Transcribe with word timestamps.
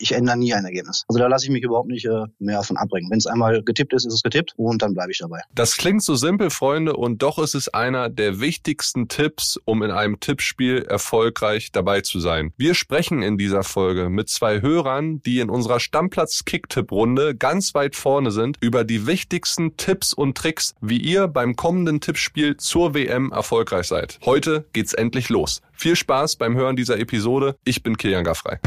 ich 0.00 0.12
ändere 0.12 0.36
nie 0.36 0.54
ein 0.54 0.64
Ergebnis. 0.64 1.04
Also 1.08 1.18
da 1.18 1.28
lasse 1.28 1.44
ich 1.44 1.50
mich 1.50 1.62
überhaupt 1.62 1.88
nicht 1.88 2.06
äh, 2.06 2.24
mehr 2.38 2.56
davon 2.56 2.76
abbringen. 2.76 3.10
Wenn 3.10 3.18
es 3.18 3.26
einmal 3.26 3.62
getippt 3.62 3.92
ist, 3.92 4.06
ist 4.06 4.14
es 4.14 4.22
getippt 4.22 4.54
und 4.56 4.82
dann 4.82 4.94
bleibe 4.94 5.12
ich 5.12 5.18
dabei. 5.18 5.40
Das 5.54 5.76
klingt 5.76 6.02
so 6.02 6.14
simpel, 6.14 6.50
Freunde, 6.50 6.94
und 6.94 7.22
doch 7.22 7.38
ist 7.38 7.54
es 7.54 7.68
einer 7.68 8.08
der 8.08 8.40
wichtigsten 8.40 9.08
Tipps, 9.08 9.58
um 9.64 9.82
in 9.82 9.90
einem 9.90 10.18
Tippspiel 10.18 10.82
erfolgreich 10.82 11.70
dabei 11.72 12.00
zu 12.00 12.18
sein. 12.18 12.52
Wir 12.56 12.74
sprechen 12.74 13.22
in 13.22 13.36
dieser 13.36 13.62
Folge 13.62 14.08
mit 14.08 14.28
zwei 14.28 14.62
Hörern, 14.62 15.22
die 15.22 15.40
in 15.40 15.50
unserer 15.50 15.80
Stammplatz-Kick-Tipp-Runde 15.80 17.36
ganz 17.36 17.74
weit 17.74 17.94
vorne 17.94 18.30
sind, 18.30 18.56
über 18.60 18.84
die 18.84 19.06
wichtigsten 19.06 19.76
Tipps 19.76 20.14
und 20.14 20.36
Tricks, 20.36 20.74
wie 20.80 20.98
ihr 20.98 21.28
beim 21.28 21.56
kommenden 21.56 22.00
Tippspiel 22.00 22.56
zur 22.56 22.94
WM 22.94 23.32
erfolgreich 23.32 23.86
seid. 23.86 24.18
Heute 24.24 24.64
geht's 24.72 24.94
endlich 24.94 25.28
los. 25.28 25.60
Viel 25.72 25.96
Spaß 25.96 26.36
beim 26.36 26.56
Hören 26.56 26.76
dieser 26.76 26.98
Episode. 26.98 27.56
Ich 27.64 27.82
bin 27.82 27.96
Kilian 27.96 28.24
Gaffrey. 28.24 28.58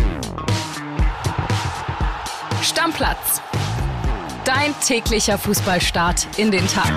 Stammplatz. 2.63 3.41
Dein 4.45 4.73
täglicher 4.79 5.37
Fußballstart 5.37 6.39
in 6.39 6.49
den 6.49 6.65
Tag. 6.67 6.89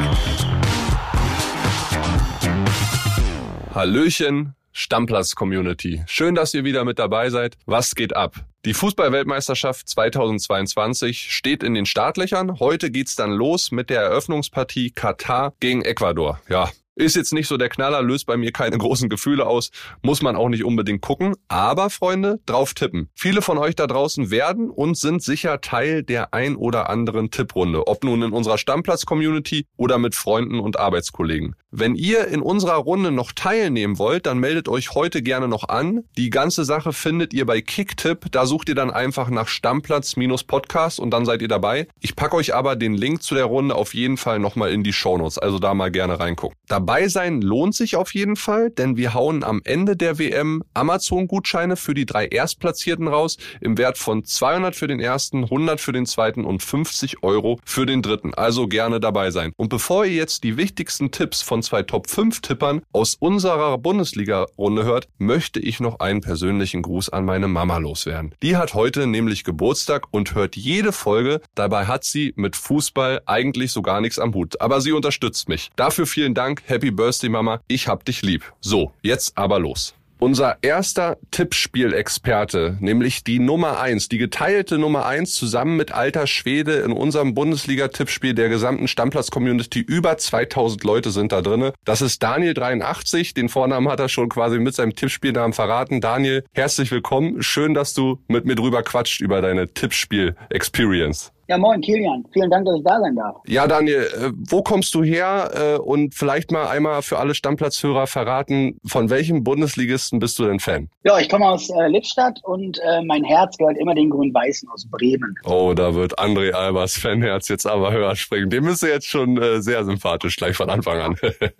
Hallöchen, 3.74 4.54
Stammplatz-Community. 4.72 6.04
Schön, 6.06 6.36
dass 6.36 6.54
ihr 6.54 6.62
wieder 6.62 6.84
mit 6.84 7.00
dabei 7.00 7.30
seid. 7.30 7.56
Was 7.66 7.96
geht 7.96 8.14
ab? 8.14 8.36
Die 8.64 8.74
Fußballweltmeisterschaft 8.74 9.88
2022 9.88 11.32
steht 11.32 11.64
in 11.64 11.74
den 11.74 11.84
Startlöchern. 11.84 12.60
Heute 12.60 12.92
geht's 12.92 13.16
dann 13.16 13.32
los 13.32 13.72
mit 13.72 13.90
der 13.90 14.02
Eröffnungspartie 14.02 14.92
Katar 14.92 15.52
gegen 15.58 15.82
Ecuador. 15.82 16.40
Ja, 16.48 16.70
ist 16.96 17.14
jetzt 17.14 17.32
nicht 17.32 17.46
so 17.46 17.56
der 17.56 17.68
Knaller, 17.68 18.02
löst 18.02 18.26
bei 18.26 18.36
mir 18.36 18.52
keine 18.52 18.78
großen 18.86 19.08
Gefühle 19.08 19.46
aus, 19.46 19.70
muss 20.02 20.22
man 20.22 20.34
auch 20.34 20.48
nicht 20.48 20.64
unbedingt 20.64 21.02
gucken. 21.02 21.36
Aber 21.48 21.90
Freunde, 21.90 22.40
drauf 22.46 22.74
tippen. 22.74 23.08
Viele 23.14 23.42
von 23.42 23.58
euch 23.58 23.76
da 23.76 23.86
draußen 23.86 24.30
werden 24.30 24.70
und 24.70 24.96
sind 24.96 25.22
sicher 25.22 25.60
Teil 25.60 26.02
der 26.02 26.34
ein 26.34 26.56
oder 26.56 26.90
anderen 26.90 27.30
Tipprunde, 27.30 27.86
ob 27.86 28.02
nun 28.02 28.22
in 28.22 28.32
unserer 28.32 28.58
Stammplatz-Community 28.58 29.66
oder 29.76 29.98
mit 29.98 30.14
Freunden 30.14 30.58
und 30.58 30.78
Arbeitskollegen. 30.78 31.54
Wenn 31.78 31.94
ihr 31.94 32.28
in 32.28 32.40
unserer 32.40 32.76
Runde 32.76 33.10
noch 33.10 33.32
teilnehmen 33.32 33.98
wollt, 33.98 34.24
dann 34.24 34.38
meldet 34.38 34.66
euch 34.66 34.94
heute 34.94 35.20
gerne 35.20 35.46
noch 35.46 35.68
an. 35.68 36.04
Die 36.16 36.30
ganze 36.30 36.64
Sache 36.64 36.94
findet 36.94 37.34
ihr 37.34 37.44
bei 37.44 37.60
Kicktipp. 37.60 38.32
Da 38.32 38.46
sucht 38.46 38.70
ihr 38.70 38.74
dann 38.74 38.90
einfach 38.90 39.28
nach 39.28 39.46
Stammplatz-Podcast 39.46 40.98
und 40.98 41.10
dann 41.10 41.26
seid 41.26 41.42
ihr 41.42 41.48
dabei. 41.48 41.86
Ich 42.00 42.16
packe 42.16 42.34
euch 42.36 42.54
aber 42.54 42.76
den 42.76 42.94
Link 42.94 43.22
zu 43.22 43.34
der 43.34 43.44
Runde 43.44 43.74
auf 43.74 43.92
jeden 43.92 44.16
Fall 44.16 44.38
nochmal 44.38 44.72
in 44.72 44.84
die 44.84 44.94
Shownotes, 44.94 45.36
also 45.36 45.58
da 45.58 45.74
mal 45.74 45.90
gerne 45.90 46.18
reingucken. 46.18 46.56
Dabei 46.66 47.08
sein 47.08 47.42
lohnt 47.42 47.74
sich 47.74 47.96
auf 47.96 48.14
jeden 48.14 48.36
Fall, 48.36 48.70
denn 48.70 48.96
wir 48.96 49.12
hauen 49.12 49.44
am 49.44 49.60
Ende 49.62 49.98
der 49.98 50.18
WM 50.18 50.62
Amazon-Gutscheine 50.72 51.76
für 51.76 51.92
die 51.92 52.06
drei 52.06 52.24
Erstplatzierten 52.24 53.06
raus 53.06 53.36
im 53.60 53.76
Wert 53.76 53.98
von 53.98 54.24
200 54.24 54.74
für 54.74 54.86
den 54.86 54.98
ersten, 54.98 55.44
100 55.44 55.78
für 55.78 55.92
den 55.92 56.06
zweiten 56.06 56.46
und 56.46 56.62
50 56.62 57.22
Euro 57.22 57.60
für 57.66 57.84
den 57.84 58.00
dritten. 58.00 58.32
Also 58.32 58.66
gerne 58.66 58.98
dabei 58.98 59.30
sein. 59.30 59.52
Und 59.58 59.68
bevor 59.68 60.06
ihr 60.06 60.14
jetzt 60.14 60.42
die 60.42 60.56
wichtigsten 60.56 61.10
Tipps 61.10 61.42
von 61.42 61.65
zwei 61.66 61.82
Top-5-Tippern 61.82 62.82
aus 62.92 63.16
unserer 63.18 63.76
Bundesliga-Runde 63.78 64.84
hört, 64.84 65.08
möchte 65.18 65.60
ich 65.60 65.80
noch 65.80 66.00
einen 66.00 66.20
persönlichen 66.20 66.82
Gruß 66.82 67.10
an 67.10 67.24
meine 67.24 67.48
Mama 67.48 67.78
loswerden. 67.78 68.34
Die 68.42 68.56
hat 68.56 68.74
heute 68.74 69.06
nämlich 69.06 69.44
Geburtstag 69.44 70.06
und 70.12 70.34
hört 70.34 70.56
jede 70.56 70.92
Folge. 70.92 71.40
Dabei 71.54 71.86
hat 71.86 72.04
sie 72.04 72.32
mit 72.36 72.56
Fußball 72.56 73.22
eigentlich 73.26 73.72
so 73.72 73.82
gar 73.82 74.00
nichts 74.00 74.18
am 74.18 74.32
Hut. 74.32 74.60
Aber 74.60 74.80
sie 74.80 74.92
unterstützt 74.92 75.48
mich. 75.48 75.70
Dafür 75.76 76.06
vielen 76.06 76.34
Dank. 76.34 76.62
Happy 76.66 76.90
Birthday, 76.90 77.28
Mama. 77.28 77.60
Ich 77.68 77.88
hab 77.88 78.04
dich 78.04 78.22
lieb. 78.22 78.52
So, 78.60 78.92
jetzt 79.02 79.36
aber 79.36 79.58
los. 79.58 79.95
Unser 80.18 80.56
erster 80.62 81.18
Tippspielexperte, 81.30 82.78
nämlich 82.80 83.22
die 83.22 83.38
Nummer 83.38 83.78
eins, 83.80 84.08
die 84.08 84.16
geteilte 84.16 84.78
Nummer 84.78 85.04
eins 85.04 85.34
zusammen 85.34 85.76
mit 85.76 85.92
Alter 85.92 86.26
Schwede 86.26 86.76
in 86.76 86.92
unserem 86.92 87.34
Bundesliga-Tippspiel 87.34 88.32
der 88.32 88.48
gesamten 88.48 88.88
Stammplatz-Community. 88.88 89.80
Über 89.80 90.16
2000 90.16 90.84
Leute 90.84 91.10
sind 91.10 91.32
da 91.32 91.42
drinne. 91.42 91.74
Das 91.84 92.00
ist 92.00 92.22
Daniel 92.22 92.54
83. 92.54 93.34
Den 93.34 93.50
Vornamen 93.50 93.90
hat 93.90 94.00
er 94.00 94.08
schon 94.08 94.30
quasi 94.30 94.58
mit 94.58 94.74
seinem 94.74 94.94
Tippspielnamen 94.94 95.52
verraten. 95.52 96.00
Daniel, 96.00 96.44
herzlich 96.54 96.90
willkommen. 96.90 97.42
Schön, 97.42 97.74
dass 97.74 97.92
du 97.92 98.18
mit 98.26 98.46
mir 98.46 98.54
drüber 98.54 98.82
quatscht 98.82 99.20
über 99.20 99.42
deine 99.42 99.68
Tippspiel-Experience. 99.68 101.32
Ja, 101.48 101.58
moin, 101.58 101.80
Kilian. 101.80 102.24
Vielen 102.32 102.50
Dank, 102.50 102.66
dass 102.66 102.76
ich 102.76 102.84
da 102.84 102.98
sein 103.00 103.14
darf. 103.14 103.36
Ja, 103.46 103.68
Daniel, 103.68 104.02
äh, 104.02 104.32
wo 104.50 104.62
kommst 104.62 104.92
du 104.94 105.04
her? 105.04 105.50
Äh, 105.54 105.78
und 105.78 106.12
vielleicht 106.12 106.50
mal 106.50 106.66
einmal 106.66 107.02
für 107.02 107.18
alle 107.18 107.36
Stammplatzhörer 107.36 108.08
verraten, 108.08 108.80
von 108.84 109.10
welchem 109.10 109.44
Bundesligisten 109.44 110.18
bist 110.18 110.40
du 110.40 110.46
denn 110.46 110.58
Fan? 110.58 110.90
Ja, 111.04 111.20
ich 111.20 111.28
komme 111.28 111.46
aus 111.46 111.70
äh, 111.70 111.86
Lippstadt 111.86 112.40
und 112.42 112.78
äh, 112.78 113.02
mein 113.04 113.22
Herz 113.22 113.56
gehört 113.58 113.78
immer 113.78 113.94
den 113.94 114.10
Grün-Weißen 114.10 114.68
aus 114.70 114.88
Bremen. 114.90 115.36
Oh, 115.44 115.72
da 115.72 115.94
wird 115.94 116.18
André 116.18 116.50
Albers 116.50 116.96
Fanherz 116.96 117.46
jetzt 117.46 117.66
aber 117.66 117.92
höher 117.92 118.16
springen. 118.16 118.50
Dem 118.50 118.66
ist 118.66 118.82
jetzt 118.82 119.06
schon 119.06 119.40
äh, 119.40 119.62
sehr 119.62 119.84
sympathisch, 119.84 120.34
gleich 120.36 120.56
von 120.56 120.68
Anfang 120.68 120.98
an. 120.98 121.16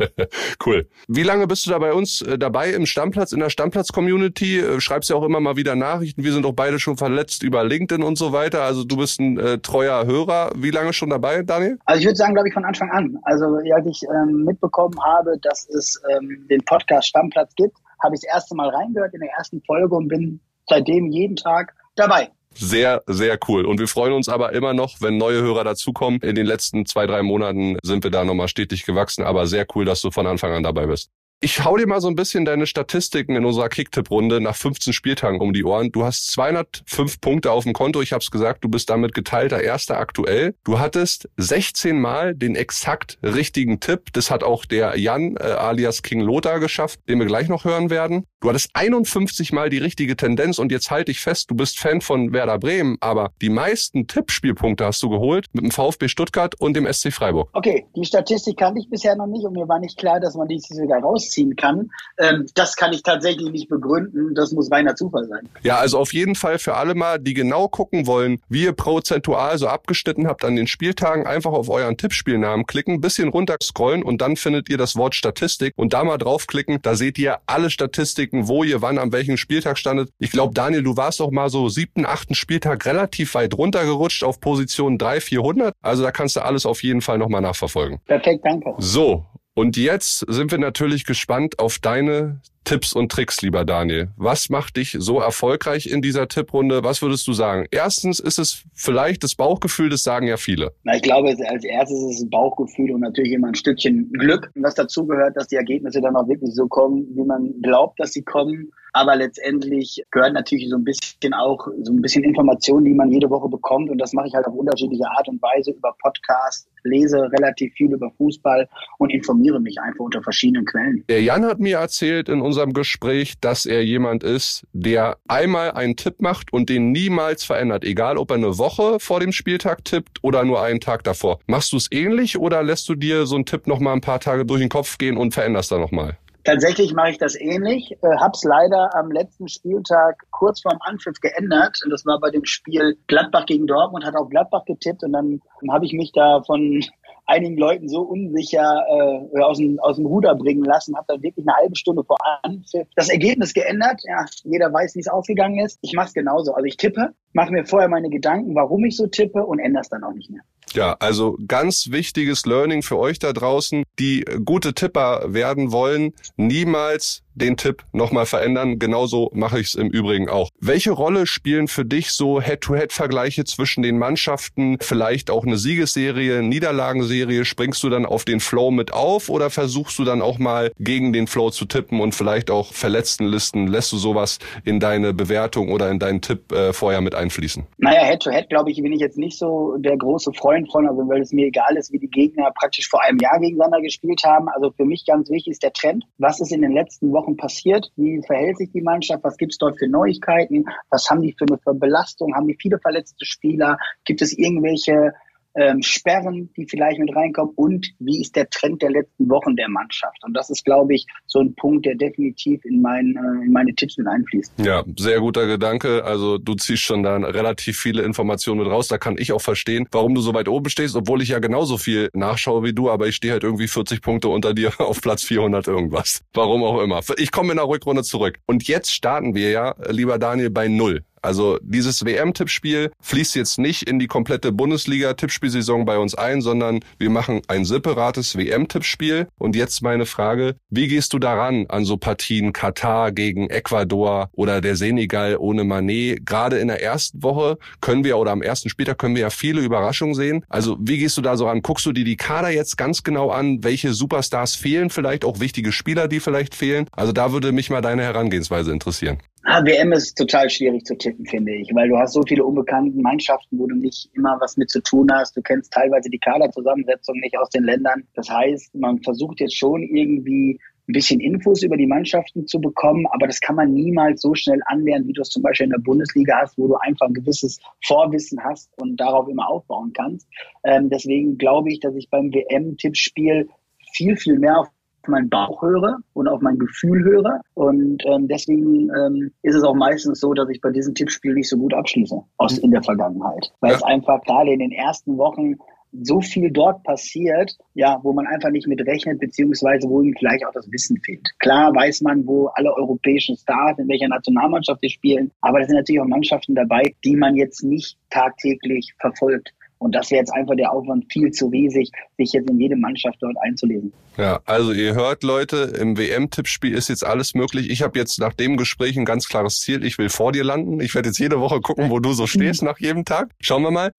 cool. 0.67 0.89
Wie 1.07 1.23
lange 1.23 1.47
bist 1.47 1.65
du 1.67 1.71
da 1.71 1.79
bei 1.79 1.93
uns 1.93 2.23
äh, 2.23 2.37
dabei 2.39 2.71
im 2.71 2.87
Stammplatz, 2.87 3.31
in 3.31 3.39
der 3.39 3.51
Stammplatz-Community? 3.51 4.65
Schreibst 4.79 5.11
ja 5.11 5.17
auch 5.17 5.25
immer 5.25 5.39
mal 5.39 5.55
wieder 5.55 5.77
Nachrichten. 5.77 6.25
Wir 6.25 6.33
sind 6.33 6.45
auch 6.45 6.55
beide 6.55 6.81
schon 6.81 6.97
verletzt 6.97 7.45
über 7.45 7.63
LinkedIn 7.63 8.03
und 8.03 8.19
so 8.19 8.33
weiter. 8.33 8.63
Also 8.63 8.83
du 8.83 8.97
bist 8.97 9.21
ein 9.21 9.39
äh, 9.39 9.59
treuer 9.76 10.06
Hörer. 10.06 10.53
Wie 10.56 10.70
lange 10.70 10.92
schon 10.94 11.10
dabei, 11.10 11.42
Daniel? 11.42 11.78
Also 11.84 12.00
ich 12.00 12.06
würde 12.06 12.16
sagen, 12.16 12.32
glaube 12.34 12.48
ich, 12.48 12.54
von 12.54 12.64
Anfang 12.64 12.91
an. 12.91 13.19
Also 13.25 13.44
als 13.75 13.87
ich 13.87 14.03
ähm, 14.09 14.44
mitbekommen 14.44 14.98
habe, 15.04 15.38
dass 15.42 15.69
es 15.69 16.00
ähm, 16.10 16.47
den 16.48 16.64
Podcast 16.64 17.09
Stammplatz 17.09 17.54
gibt, 17.56 17.76
habe 18.03 18.14
ich 18.14 18.22
das 18.22 18.34
erste 18.34 18.54
Mal 18.54 18.70
reingehört 18.70 19.12
in 19.12 19.20
der 19.20 19.31
ersten 19.37 19.60
Folge 19.66 19.94
und 19.94 20.09
bin 20.09 20.41
seitdem 20.66 21.10
jeden 21.10 21.37
Tag 21.37 21.75
dabei. 21.94 22.31
Sehr, 22.54 23.03
sehr 23.06 23.38
cool. 23.48 23.66
Und 23.66 23.78
wir 23.78 23.87
freuen 23.87 24.14
uns 24.14 24.31
aber 24.31 24.54
immer 24.54 24.72
noch, 24.72 25.03
wenn 25.03 25.19
neue 25.19 25.42
Hörer 25.42 25.64
dazukommen. 25.64 26.20
In 26.20 26.34
den 26.34 26.47
letzten 26.47 26.87
zwei, 26.87 27.06
drei 27.06 27.22
Monaten 27.22 27.76
sind 27.82 28.03
wir 28.03 28.10
da 28.10 28.25
nochmal 28.25 28.48
stetig 28.48 28.87
gewachsen, 28.87 29.25
aber 29.25 29.47
sehr 29.47 29.66
cool, 29.75 29.84
dass 29.84 30.00
du 30.00 30.10
von 30.10 30.26
Anfang 30.26 30.53
an 30.53 30.62
dabei 30.62 30.87
bist. 30.87 31.10
Ich 31.41 31.63
hau 31.63 31.77
dir 31.77 31.87
mal 31.87 32.01
so 32.01 32.09
ein 32.09 32.17
bisschen 32.17 32.47
deine 32.47 32.67
Statistiken 32.67 33.37
in 33.37 33.45
unserer 33.45 33.69
Kicktipp-Runde 33.69 34.41
nach 34.41 34.57
15 34.57 34.95
Spieltagen 34.95 35.39
um 35.43 35.53
die 35.53 35.65
Ohren. 35.65 35.93
Du 35.93 36.03
hast 36.03 36.33
205 36.33 37.21
Punkte 37.21 37.53
auf 37.53 37.65
dem 37.65 37.75
Konto. 37.75 38.01
Ich 38.01 38.13
habe 38.13 38.23
es 38.23 38.31
gesagt, 38.31 38.65
du 38.65 38.71
bist 38.71 38.89
damit 38.89 39.13
geteilter 39.13 39.61
Erster 39.61 39.99
aktuell. 39.99 40.55
Du 40.65 40.79
hattest 40.79 41.29
16 41.37 42.01
Mal 42.01 42.35
den 42.35 42.57
exakt 42.57 43.19
richtigen 43.23 43.81
Tipp. 43.81 44.15
Das 44.15 44.31
hat 44.31 44.45
auch 44.45 44.65
der 44.65 44.99
Jan 44.99 45.37
äh, 45.37 45.43
alias 45.43 46.01
King 46.01 46.21
Lothar 46.21 46.59
geschafft, 46.59 47.01
den 47.07 47.19
wir 47.19 47.27
gleich 47.27 47.51
noch 47.51 47.67
hören 47.67 47.91
werden. 47.91 48.25
Du 48.41 48.49
hattest 48.49 48.71
51 48.73 49.53
Mal 49.53 49.69
die 49.69 49.79
richtige 49.79 50.17
Tendenz 50.17 50.59
und 50.59 50.73
jetzt 50.73 50.91
halte 50.91 51.11
ich 51.11 51.21
fest, 51.21 51.51
du 51.51 51.55
bist 51.55 51.79
Fan 51.79 52.01
von 52.01 52.33
Werder 52.33 52.59
Bremen, 52.59 52.97
aber 53.01 53.33
die 53.43 53.51
meisten 53.51 54.07
Tippspielpunkte 54.07 54.87
hast 54.87 55.03
du 55.03 55.11
geholt 55.11 55.47
mit 55.53 55.65
dem 55.65 55.71
VfB 55.71 56.09
Stuttgart 56.09 56.55
und 56.61 56.75
dem 56.75 56.91
SC 56.91 57.13
Freiburg. 57.13 57.51
Okay, 57.53 57.87
die 57.95 58.05
Statistik 58.05 58.57
kannte 58.57 58.81
ich 58.81 58.89
bisher 58.89 59.17
noch 59.17 59.27
nicht 59.27 59.45
und 59.45 59.53
mir 59.53 59.69
war 59.69 59.81
nicht 59.81 59.99
klar, 59.99 60.19
dass 60.21 60.35
man 60.35 60.49
die 60.49 60.61
sogar 60.61 61.01
raus 61.01 61.25
rausziehen 61.26 61.56
kann. 61.56 61.91
Ähm, 62.19 62.47
das 62.54 62.76
kann 62.76 62.92
ich 62.92 63.03
tatsächlich 63.03 63.50
nicht 63.50 63.69
begründen. 63.69 64.34
Das 64.34 64.53
muss 64.53 64.70
reiner 64.70 64.94
Zufall 64.97 65.26
sein. 65.26 65.48
Ja, 65.62 65.78
also 65.78 65.98
auf 65.98 66.12
jeden 66.12 66.34
Fall 66.34 66.59
für 66.59 66.75
alle 66.75 66.94
mal, 66.94 67.19
die 67.19 67.34
genau 67.34 67.69
gucken 67.69 68.06
wollen, 68.06 68.41
wie 68.48 68.64
ihr 68.64 68.72
prozentual 68.72 69.59
so 69.59 69.69
abgeschnitten 69.69 70.26
habt 70.26 70.44
an 70.44 70.56
den 70.56 70.66
Spieltagen, 70.66 71.26
einfach 71.26 71.53
auf 71.53 71.69
euren 71.69 71.97
Tippspielnamen 71.97 72.66
klicken, 72.66 73.00
bisschen 73.00 73.28
runter 73.28 73.56
scrollen 73.62 74.03
und 74.03 74.20
dann 74.20 74.37
findet 74.37 74.69
ihr 74.69 74.78
das 74.78 74.97
Wort 74.97 75.14
Statistik 75.14 75.75
und 75.76 75.92
da 75.92 76.04
mal 76.04 76.19
draufklicken. 76.19 76.78
Da 76.82 76.94
seht 76.94 77.19
ihr 77.19 77.38
alle 77.47 77.70
Statistiken, 77.70 78.48
wo 78.48 78.64
ihr 78.64 78.82
wann 78.82 78.98
an 78.98 79.12
welchem 79.12 79.37
Spieltag 79.37 79.78
standet. 79.78 80.10
Ich 80.19 80.31
glaube, 80.31 80.54
Daniel, 80.54 80.82
du 80.82 80.97
warst 80.97 81.20
auch 81.20 81.31
mal 81.31 81.50
so 81.50 81.69
siebten, 81.69 82.06
achten 82.06 82.34
Spieltag 82.34 82.87
relativ 82.87 83.34
weit 83.34 83.54
runtergerutscht 83.54 84.25
auf 84.25 84.41
Position 84.41 84.98
3, 84.98 85.20
400. 85.20 85.75
Also 85.82 86.03
da 86.03 86.10
kannst 86.10 86.37
du 86.37 86.41
alles 86.41 86.66
auf 86.66 86.82
jeden 86.82 87.00
Fall 87.00 87.19
nochmal 87.19 87.41
nachverfolgen. 87.41 87.98
Perfekt, 88.06 88.44
danke. 88.44 88.75
So, 88.78 89.25
und 89.56 89.78
jetzt 89.78 90.19
sind 90.28 90.50
wir 90.50 90.59
natürlich 90.59 91.06
gespannt 91.06 91.59
auf 91.59 91.78
deine 91.78 92.43
Tipps 92.65 92.93
und 92.93 93.11
Tricks, 93.11 93.41
lieber 93.41 93.65
Daniel. 93.65 94.09
Was 94.17 94.50
macht 94.50 94.77
dich 94.77 94.97
so 94.99 95.19
erfolgreich 95.21 95.87
in 95.87 96.03
dieser 96.03 96.28
Tipprunde? 96.28 96.84
Was 96.84 97.00
würdest 97.00 97.27
du 97.27 97.33
sagen? 97.33 97.65
Erstens 97.71 98.20
ist 98.20 98.38
es 98.38 98.64
vielleicht 98.75 99.25
das 99.25 99.35
Bauchgefühl, 99.35 99.88
das 99.88 100.03
sagen 100.03 100.26
ja 100.26 100.37
viele. 100.37 100.73
Na, 100.82 100.97
ich 100.97 101.03
glaube, 101.03 101.29
als 101.29 101.64
erstes 101.64 102.03
ist 102.03 102.17
es 102.17 102.23
ein 102.23 102.31
Bauchgefühl 102.31 102.91
und 102.91 103.00
natürlich 103.00 103.32
immer 103.32 103.49
ein 103.49 103.55
Stückchen 103.55 104.12
Glück, 104.12 104.50
was 104.56 104.75
dazu 104.75 105.06
gehört, 105.06 105.37
dass 105.37 105.47
die 105.47 105.56
Ergebnisse 105.56 106.03
dann 106.03 106.17
auch 106.17 106.29
wirklich 106.29 106.55
so 106.55 106.67
kommen, 106.67 107.06
wie 107.14 107.25
man 107.25 107.55
glaubt, 107.62 107.99
dass 107.99 108.12
sie 108.12 108.23
kommen. 108.23 108.70
Aber 108.96 109.14
letztendlich 109.14 110.02
gehört 110.10 110.32
natürlich 110.32 110.70
so 110.70 110.76
ein 110.76 110.82
bisschen 110.82 111.34
auch 111.34 111.69
so 111.82 111.93
ein 111.93 112.00
bisschen 112.00 112.25
Information, 112.25 112.82
die 112.82 112.94
man 112.94 113.12
jede 113.12 113.28
Woche 113.28 113.46
bekommt. 113.46 113.90
Und 113.90 113.98
das 113.98 114.14
mache 114.14 114.28
ich 114.28 114.34
halt 114.34 114.46
auf 114.46 114.54
unterschiedliche 114.54 115.04
Art 115.06 115.28
und 115.28 115.43
Weise 115.43 115.72
über 115.72 115.94
Podcasts, 116.00 116.66
lese 116.82 117.31
relativ 117.31 117.75
viel 117.75 117.93
über 117.93 118.10
Fußball 118.16 118.66
und 118.96 119.12
informiere 119.12 119.60
mich 119.60 119.78
einfach 119.78 120.00
unter 120.00 120.22
verschiedenen 120.22 120.64
Quellen. 120.64 121.04
Der 121.10 121.20
Jan 121.22 121.44
hat 121.44 121.60
mir 121.60 121.76
erzählt 121.76 122.31
in 122.31 122.40
unserem 122.40 122.72
Gespräch, 122.72 123.34
dass 123.38 123.66
er 123.66 123.84
jemand 123.84 124.25
ist, 124.25 124.66
der 124.72 125.19
einmal 125.28 125.72
einen 125.72 125.96
Tipp 125.96 126.22
macht 126.22 126.50
und 126.54 126.70
den 126.70 126.90
niemals 126.90 127.44
verändert. 127.44 127.84
Egal, 127.84 128.16
ob 128.16 128.31
er 128.31 128.37
eine 128.37 128.56
Woche 128.56 128.98
vor 128.98 129.20
dem 129.20 129.32
Spieltag 129.32 129.84
tippt 129.84 130.25
oder 130.25 130.43
nur 130.46 130.62
einen 130.62 130.81
Tag 130.81 131.04
davor. 131.04 131.38
Machst 131.46 131.70
du 131.75 131.76
es 131.76 131.88
ähnlich 131.93 132.38
oder 132.38 132.62
lässt 132.62 132.88
du 132.88 132.94
dir 132.94 133.26
so 133.26 133.34
einen 133.34 133.44
Tipp 133.44 133.66
noch 133.66 133.78
mal 133.78 133.93
ein 133.93 134.00
paar 134.00 134.20
Tage 134.20 134.46
durch 134.46 134.60
den 134.60 134.70
Kopf 134.70 134.96
gehen 134.96 135.19
und 135.19 135.34
veränderst 135.34 135.70
da 135.70 135.76
noch 135.76 135.93
mal? 135.93 136.16
Tatsächlich 136.46 136.94
mache 136.94 137.10
ich 137.10 137.19
das 137.19 137.34
ähnlich. 137.34 137.90
Äh, 138.02 138.16
hab's 138.19 138.44
leider 138.44 138.94
am 138.94 139.10
letzten 139.10 139.48
Spieltag 139.48 140.22
kurz 140.31 140.60
vorm 140.60 140.78
Anpfiff 140.81 141.20
geändert. 141.20 141.81
Und 141.84 141.90
das 141.90 142.06
war 142.06 142.20
bei 142.20 142.31
dem 142.31 142.44
Spiel 142.44 142.96
Gladbach 143.08 143.46
gegen 143.46 143.66
Dortmund, 143.66 144.04
hat 144.04 144.14
auf 144.14 144.28
Gladbach 144.28 144.64
getippt 144.64 145.02
und 145.02 145.12
dann 145.12 145.40
habe 145.69 145.84
ich 145.84 145.93
mich 145.93 146.12
da 146.12 146.43
von 146.43 146.84
einigen 147.26 147.56
Leuten 147.56 147.88
so 147.88 148.02
unsicher 148.02 148.84
äh, 148.88 149.40
aus, 149.40 149.58
dem, 149.58 149.81
aus 149.81 149.96
dem 149.96 150.06
Ruder 150.06 150.37
bringen 150.37 150.64
lassen, 150.64 150.96
habe 150.96 151.06
dann 151.08 151.22
wirklich 151.25 151.44
eine 151.48 151.56
halbe 151.56 151.75
Stunde 151.75 152.04
vor 152.04 152.19
Anpfiff 152.44 152.87
das 152.94 153.08
Ergebnis 153.08 153.52
geändert. 153.52 154.00
Ja, 154.04 154.25
jeder 154.44 154.72
weiß, 154.72 154.94
wie 154.94 155.00
es 155.00 155.08
ausgegangen 155.08 155.58
ist. 155.58 155.81
Ich 155.82 155.94
mache 155.94 156.06
es 156.06 156.14
genauso. 156.14 156.54
Also 156.54 156.64
ich 156.64 156.76
tippe, 156.76 157.12
mache 157.32 157.50
mir 157.50 157.64
vorher 157.64 157.88
meine 157.88 158.08
Gedanken, 158.08 158.54
warum 158.54 158.84
ich 158.84 158.96
so 158.96 159.08
tippe 159.08 159.44
und 159.44 159.58
ändere 159.58 159.81
es 159.81 159.88
dann 159.88 160.04
auch 160.04 160.12
nicht 160.12 160.31
mehr. 160.31 160.43
Ja, 160.76 160.94
also 161.00 161.38
ganz 161.49 161.90
wichtiges 161.90 162.44
Learning 162.44 162.82
für 162.82 162.99
euch 162.99 163.19
da 163.19 163.32
draußen, 163.32 163.84
die 163.99 164.26
gute 164.44 164.75
Tipper 164.75 165.25
werden 165.32 165.73
wollen, 165.73 166.12
niemals 166.37 167.23
den 167.37 167.56
Tipp 167.56 167.85
nochmal 167.93 168.27
verändern. 168.27 168.79
Genauso 168.79 169.31
mache 169.33 169.61
ich 169.61 169.69
es 169.69 169.75
im 169.75 169.88
Übrigen 169.88 170.29
auch. 170.29 170.50
Welche 170.61 170.91
Rolle 170.91 171.27
spielen 171.27 171.69
für 171.69 171.85
dich 171.85 172.11
so 172.11 172.41
Head-to-Head-Vergleiche 172.41 173.44
zwischen 173.44 173.83
den 173.83 173.99
Mannschaften? 173.99 174.79
Vielleicht 174.81 175.31
auch 175.31 175.44
eine 175.44 175.59
Siegesserie, 175.59 176.43
Niederlagenserie? 176.43 177.44
Springst 177.44 177.83
du 177.83 177.91
dann 177.91 178.06
auf 178.06 178.25
den 178.25 178.41
Flow 178.41 178.71
mit 178.71 178.93
auf 178.93 179.29
oder 179.29 179.50
versuchst 179.50 179.99
du 179.99 180.05
dann 180.05 180.23
auch 180.23 180.38
mal 180.38 180.73
gegen 180.79 181.12
den 181.12 181.27
Flow 181.27 181.50
zu 181.50 181.67
tippen 181.67 182.00
und 182.00 182.15
vielleicht 182.15 182.50
auch 182.50 182.73
Verletztenlisten? 182.73 183.67
Lässt 183.67 183.93
du 183.93 183.97
sowas 183.97 184.39
in 184.65 184.81
deine 184.81 185.15
Bewertung 185.15 185.71
oder 185.71 185.91
in 185.91 185.99
deinen 185.99 186.21
Tipp 186.21 186.53
äh, 186.53 186.73
vorher 186.73 187.00
mit 187.00 187.15
einfließen? 187.15 187.67
Naja, 187.79 188.05
Head-to-Head, 188.05 188.49
glaube 188.49 188.71
ich, 188.71 188.82
bin 188.82 188.93
ich 188.93 189.00
jetzt 189.00 189.19
nicht 189.19 189.39
so 189.39 189.77
der 189.79 189.97
große 189.97 190.32
Freund 190.32 190.71
von, 190.71 190.89
also 190.89 191.09
weil 191.09 191.21
es 191.21 191.32
mir 191.32 191.47
egal 191.47 191.77
ist, 191.77 191.93
wie 191.93 191.99
die 191.99 192.09
Gegner 192.09 192.50
praktisch 192.59 192.89
vor 192.89 193.03
einem 193.03 193.19
Jahr 193.19 193.39
gegeneinander 193.39 193.81
gespielt 193.81 194.23
haben. 194.25 194.49
Also 194.49 194.73
für 194.73 194.85
mich 194.85 195.05
ganz 195.06 195.31
wichtig 195.31 195.53
ist 195.53 195.62
der 195.62 195.73
Trend. 195.73 196.05
Was 196.19 196.41
ist 196.41 196.53
in 196.53 196.62
den 196.62 196.73
letzten 196.73 197.12
Wochen 197.12 197.25
Wochen 197.26 197.37
passiert? 197.37 197.90
Wie 197.96 198.23
verhält 198.25 198.58
sich 198.58 198.70
die 198.70 198.82
Mannschaft? 198.82 199.25
Was 199.25 199.37
gibt 199.37 199.52
es 199.52 199.58
dort 199.58 199.78
für 199.78 199.88
Neuigkeiten? 199.88 200.64
Was 200.90 201.11
haben 201.11 201.23
die 201.23 201.34
für 201.37 201.46
eine 201.49 201.78
Belastung? 201.78 202.34
Haben 202.34 202.46
die 202.46 202.56
viele 202.61 202.78
verletzte 202.78 203.25
Spieler? 203.25 203.78
Gibt 204.05 204.23
es 204.23 204.37
irgendwelche 204.37 205.12
ähm, 205.56 205.82
Sperren, 205.82 206.50
die 206.56 206.67
vielleicht 206.69 206.99
mit 206.99 207.14
reinkommen 207.14 207.53
und 207.56 207.87
wie 207.99 208.20
ist 208.20 208.37
der 208.37 208.49
Trend 208.50 208.82
der 208.82 208.91
letzten 208.91 209.29
Wochen 209.29 209.56
der 209.56 209.69
Mannschaft. 209.69 210.19
Und 210.25 210.35
das 210.35 210.50
ist, 210.50 210.64
glaube 210.64 210.94
ich, 210.94 211.06
so 211.26 211.41
ein 211.41 211.55
Punkt, 211.55 211.87
der 211.87 211.94
definitiv 211.94 212.64
in, 212.64 212.82
mein, 212.82 213.17
äh, 213.17 213.44
in 213.44 213.53
meine 213.53 213.75
Tipps 213.75 213.97
mit 213.97 214.06
einfließt. 214.06 214.53
Ja, 214.58 214.85
sehr 214.97 215.20
guter 215.20 215.47
Gedanke. 215.47 216.05
Also 216.05 216.38
du 216.38 216.55
ziehst 216.55 216.82
schon 216.82 217.03
da 217.03 217.17
relativ 217.17 217.79
viele 217.79 218.03
Informationen 218.03 218.61
mit 218.61 218.70
raus. 218.70 218.88
Da 218.88 218.99
kann 218.99 219.17
ich 219.19 219.32
auch 219.32 219.41
verstehen, 219.41 219.87
warum 219.91 220.14
du 220.14 220.20
so 220.20 220.35
weit 220.35 220.49
oben 220.49 220.69
stehst, 220.69 220.94
obwohl 220.94 221.23
ich 221.23 221.31
ja 221.31 221.38
genauso 221.38 221.79
viel 221.79 222.11
nachschaue 222.12 222.62
wie 222.62 222.75
du, 222.75 222.91
aber 222.91 223.06
ich 223.06 223.17
stehe 223.17 223.32
halt 223.32 223.44
irgendwie 223.44 223.69
40 223.69 224.03
Punkte 224.03 224.29
unter 224.29 224.53
dir 224.53 224.73
auf 224.79 225.00
Platz 225.00 225.25
400 225.25 225.67
irgendwas. 225.69 226.23
Warum 226.35 226.62
auch 226.62 226.82
immer. 226.82 227.00
Ich 227.17 227.32
komme 227.32 227.53
in 227.53 227.56
der 227.56 227.69
Rückrunde 227.69 228.03
zurück. 228.03 228.38
Und 228.47 228.69
jetzt 228.69 228.93
starten 228.93 229.35
wir 229.35 229.50
ja, 229.50 229.75
lieber 229.91 230.19
Daniel, 230.19 230.50
bei 230.50 230.69
Null. 230.69 231.03
Also 231.26 231.58
dieses 231.61 232.05
WM-Tippspiel 232.05 232.93
fließt 233.00 233.34
jetzt 233.34 233.58
nicht 233.58 233.82
in 233.82 233.99
die 233.99 234.06
komplette 234.06 234.52
Bundesliga-Tippspielsaison 234.52 235.84
bei 235.84 235.99
uns 235.99 236.14
ein, 236.14 236.40
sondern 236.40 236.84
wir 237.00 237.11
machen 237.11 237.40
ein 237.49 237.64
separates 237.64 238.37
WM-Tippspiel. 238.37 239.26
Und 239.37 239.56
jetzt 239.56 239.82
meine 239.82 240.06
Frage, 240.06 240.55
wie 240.70 240.87
gehst 240.87 241.12
du 241.12 241.19
daran 241.19 241.67
an 241.69 241.84
so 241.84 241.96
Partien 241.96 242.52
Katar 242.52 243.11
gegen 243.11 243.50
Ecuador 243.50 244.31
oder 244.34 244.61
der 244.61 244.76
Senegal 244.76 245.37
ohne 245.37 245.64
Manet? 245.64 246.25
Gerade 246.25 246.58
in 246.58 246.69
der 246.69 246.81
ersten 246.81 247.20
Woche 247.25 247.58
können 247.81 248.05
wir 248.05 248.19
oder 248.19 248.31
am 248.31 248.40
ersten 248.40 248.69
Spieltag 248.69 248.99
können 248.99 249.17
wir 249.17 249.22
ja 249.22 249.31
viele 249.31 249.62
Überraschungen 249.62 250.14
sehen. 250.14 250.44
Also 250.49 250.76
wie 250.79 250.99
gehst 250.99 251.17
du 251.17 251.22
da 251.22 251.37
so 251.37 251.49
an? 251.49 251.61
Guckst 251.61 251.87
du 251.87 251.93
dir 251.93 252.05
die 252.05 252.17
Kader 252.17 252.50
jetzt 252.50 252.79
ganz 252.79 253.02
genau 253.02 253.31
an? 253.31 253.64
Welche 253.64 253.94
Superstars 253.94 254.55
fehlen 254.55 254.90
vielleicht? 254.90 255.25
Auch 255.25 255.40
wichtige 255.40 255.72
Spieler, 255.72 256.06
die 256.06 256.20
vielleicht 256.20 256.55
fehlen? 256.55 256.87
Also 256.93 257.11
da 257.11 257.32
würde 257.32 257.50
mich 257.50 257.69
mal 257.69 257.82
deine 257.82 258.05
Herangehensweise 258.05 258.70
interessieren. 258.70 259.19
WM 259.46 259.93
ist 259.93 260.19
total 260.19 260.50
schwierig 260.50 260.84
zu 260.84 260.96
tippen, 260.96 261.25
finde 261.25 261.54
ich, 261.54 261.70
weil 261.72 261.88
du 261.88 261.96
hast 261.96 262.14
so 262.14 262.22
viele 262.26 262.44
unbekannte 262.44 262.98
Mannschaften, 263.00 263.58
wo 263.58 263.66
du 263.69 263.76
nicht 263.76 264.10
immer 264.12 264.37
was 264.40 264.56
mit 264.56 264.70
zu 264.70 264.82
tun 264.82 265.08
hast. 265.12 265.37
Du 265.37 265.43
kennst 265.43 265.72
teilweise 265.72 266.10
die 266.10 266.19
Kaderzusammensetzung 266.19 267.20
nicht 267.20 267.38
aus 267.38 267.48
den 267.50 267.62
Ländern. 267.62 268.08
Das 268.14 268.28
heißt, 268.28 268.75
man 268.75 269.00
versucht 269.02 269.38
jetzt 269.38 269.56
schon 269.56 269.82
irgendwie 269.84 270.58
ein 270.88 270.93
bisschen 270.93 271.20
Infos 271.20 271.62
über 271.62 271.76
die 271.76 271.87
Mannschaften 271.87 272.46
zu 272.46 272.60
bekommen, 272.60 273.06
aber 273.10 273.26
das 273.28 273.40
kann 273.40 273.56
man 273.56 273.72
niemals 273.72 274.20
so 274.20 274.34
schnell 274.34 274.60
anlernen, 274.66 275.06
wie 275.06 275.12
du 275.12 275.22
es 275.22 275.31
zum 275.31 275.43
Beispiel 275.43 275.66
in 275.66 275.72
der 275.72 275.78
Bundesliga 275.78 276.38
hast, 276.40 276.58
wo 276.58 276.66
du 276.66 276.75
einfach 276.76 277.06
ein 277.06 277.14
gewisses 277.14 277.60
Vorwissen 277.84 278.43
hast 278.43 278.70
und 278.78 278.96
darauf 278.96 279.28
immer 279.28 279.48
aufbauen 279.48 279.93
kannst. 279.93 280.28
Ähm, 280.64 280.90
deswegen 280.90 281.38
glaube 281.38 281.70
ich, 281.70 281.81
dass 281.81 281.94
ich 281.94 282.10
beim 282.10 282.32
WM-Tippspiel 282.32 283.48
viel, 283.93 284.16
viel 284.16 284.38
mehr 284.38 284.58
auf 284.58 284.69
meinen 285.08 285.29
Bauch 285.29 285.62
höre 285.62 285.99
und 286.12 286.29
auf 286.29 286.41
mein 286.41 286.58
Gefühl 286.58 287.05
höre. 287.05 287.41
Und 287.55 288.03
ähm, 288.06 288.29
deswegen 288.29 288.91
ähm, 288.91 289.32
ist 289.43 289.55
es 289.55 289.62
auch 289.62 289.75
meistens 289.75 290.20
so, 290.20 290.35
dass 290.35 290.49
ich 290.49 290.61
bei 290.61 290.70
diesem 290.70 290.94
Tippspiel 290.94 291.35
nicht 291.35 291.49
so 291.49 291.56
gut 291.56 291.75
abschließe 291.75 292.20
aus 292.38 292.58
in 292.58 292.70
der 292.70 292.82
Vergangenheit. 292.82 293.53
Weil 293.61 293.70
ja. 293.70 293.76
es 293.76 293.82
einfach 293.82 294.23
gerade 294.23 294.53
in 294.53 294.61
den 294.61 294.73
ersten 294.73 295.19
Wochen 295.19 295.56
so 296.03 296.20
viel 296.20 296.50
dort 296.50 296.82
passiert, 296.82 297.56
ja, 297.75 297.99
wo 298.03 298.12
man 298.12 298.26
einfach 298.26 298.50
nicht 298.50 298.67
mit 298.67 298.81
rechnet, 298.87 299.20
beziehungsweise 299.20 299.88
wo 299.88 300.03
ihm 300.03 300.14
vielleicht 300.19 300.44
auch 300.47 300.53
das 300.53 300.70
Wissen 300.70 300.99
fehlt. 300.99 301.29
Klar 301.38 301.75
weiß 301.75 302.03
man, 302.03 302.26
wo 302.26 302.47
alle 302.49 302.75
europäischen 302.75 303.37
Stars, 303.37 303.79
in 303.79 303.88
welcher 303.88 304.08
Nationalmannschaft 304.08 304.81
sie 304.82 304.91
spielen, 304.91 305.31
aber 305.41 305.61
da 305.61 305.67
sind 305.67 305.76
natürlich 305.76 306.00
auch 306.00 306.06
Mannschaften 306.06 306.55
dabei, 306.55 306.94
die 307.05 307.17
man 307.17 307.35
jetzt 307.37 307.62
nicht 307.62 307.97
tagtäglich 308.11 308.94
verfolgt. 308.99 309.53
Und 309.78 309.94
das 309.94 310.11
wäre 310.11 310.20
jetzt 310.20 310.32
einfach 310.32 310.55
der 310.56 310.73
Aufwand 310.73 311.05
viel 311.12 311.31
zu 311.31 311.49
riesig, 311.49 311.90
sich 312.17 312.32
jetzt 312.32 312.49
in 312.49 312.58
jede 312.58 312.76
Mannschaft 312.76 313.19
dort 313.20 313.37
einzulesen. 313.43 313.93
Ja, 314.17 314.40
also 314.46 314.73
ihr 314.73 314.94
hört 314.94 315.23
Leute, 315.23 315.75
im 315.78 315.99
WM-Tippspiel 315.99 316.75
ist 316.75 316.88
jetzt 316.88 317.05
alles 317.05 317.34
möglich. 317.34 317.70
Ich 317.70 317.82
habe 317.82 317.99
jetzt 317.99 318.19
nach 318.19 318.32
dem 318.32 318.56
Gespräch 318.56 318.96
ein 318.96 319.05
ganz 319.05 319.28
klares 319.28 319.61
Ziel. 319.61 319.84
Ich 319.84 319.99
will 319.99 320.08
vor 320.08 320.32
dir 320.32 320.44
landen. 320.44 320.81
Ich 320.81 320.94
werde 320.94 321.11
jetzt 321.11 321.19
jede 321.19 321.40
Woche 321.40 321.61
gucken, 321.61 321.90
wo 321.90 322.00
du 322.00 322.12
so 322.14 322.26
stehst 322.26 322.62
nach 322.62 322.78
jedem 322.78 323.05
Tag. 323.05 323.31
Schauen 323.40 323.62
wir 323.62 323.70
mal. 323.70 323.90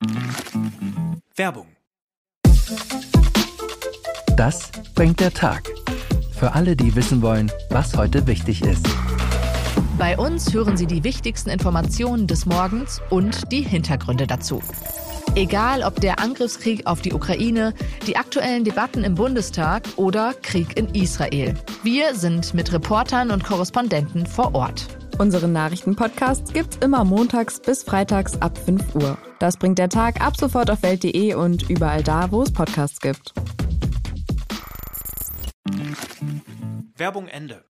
Werbung. 1.35 1.67
Das 4.35 4.71
bringt 4.95 5.19
der 5.19 5.31
Tag. 5.31 5.69
Für 6.31 6.53
alle, 6.53 6.75
die 6.75 6.95
wissen 6.95 7.21
wollen, 7.21 7.51
was 7.69 7.97
heute 7.97 8.27
wichtig 8.27 8.63
ist. 8.63 8.87
Bei 9.97 10.15
uns 10.17 10.53
hören 10.53 10.77
Sie 10.77 10.85
die 10.85 11.03
wichtigsten 11.03 11.49
Informationen 11.49 12.27
des 12.27 12.45
Morgens 12.45 13.01
und 13.09 13.51
die 13.51 13.61
Hintergründe 13.61 14.27
dazu. 14.27 14.61
Egal 15.35 15.83
ob 15.83 16.01
der 16.01 16.19
Angriffskrieg 16.19 16.87
auf 16.87 17.01
die 17.01 17.13
Ukraine, 17.13 17.73
die 18.07 18.17
aktuellen 18.17 18.63
Debatten 18.63 19.03
im 19.03 19.15
Bundestag 19.15 19.83
oder 19.95 20.33
Krieg 20.33 20.77
in 20.77 20.87
Israel. 20.95 21.55
Wir 21.83 22.15
sind 22.15 22.53
mit 22.53 22.73
Reportern 22.73 23.31
und 23.31 23.43
Korrespondenten 23.43 24.25
vor 24.25 24.55
Ort. 24.55 24.87
Unseren 25.19 25.51
Nachrichtenpodcast 25.51 26.53
gibt's 26.53 26.77
immer 26.77 27.03
montags 27.03 27.59
bis 27.59 27.83
freitags 27.83 28.39
ab 28.41 28.57
5 28.57 28.95
Uhr. 28.95 29.17
Das 29.39 29.57
bringt 29.57 29.79
der 29.79 29.89
Tag 29.89 30.21
ab 30.21 30.37
sofort 30.37 30.69
auf 30.69 30.83
welt.de 30.83 31.33
und 31.33 31.69
überall 31.69 32.03
da, 32.03 32.31
wo 32.31 32.43
es 32.43 32.51
Podcasts 32.51 32.99
gibt. 32.99 33.33
Werbung 36.95 37.27
Ende. 37.27 37.66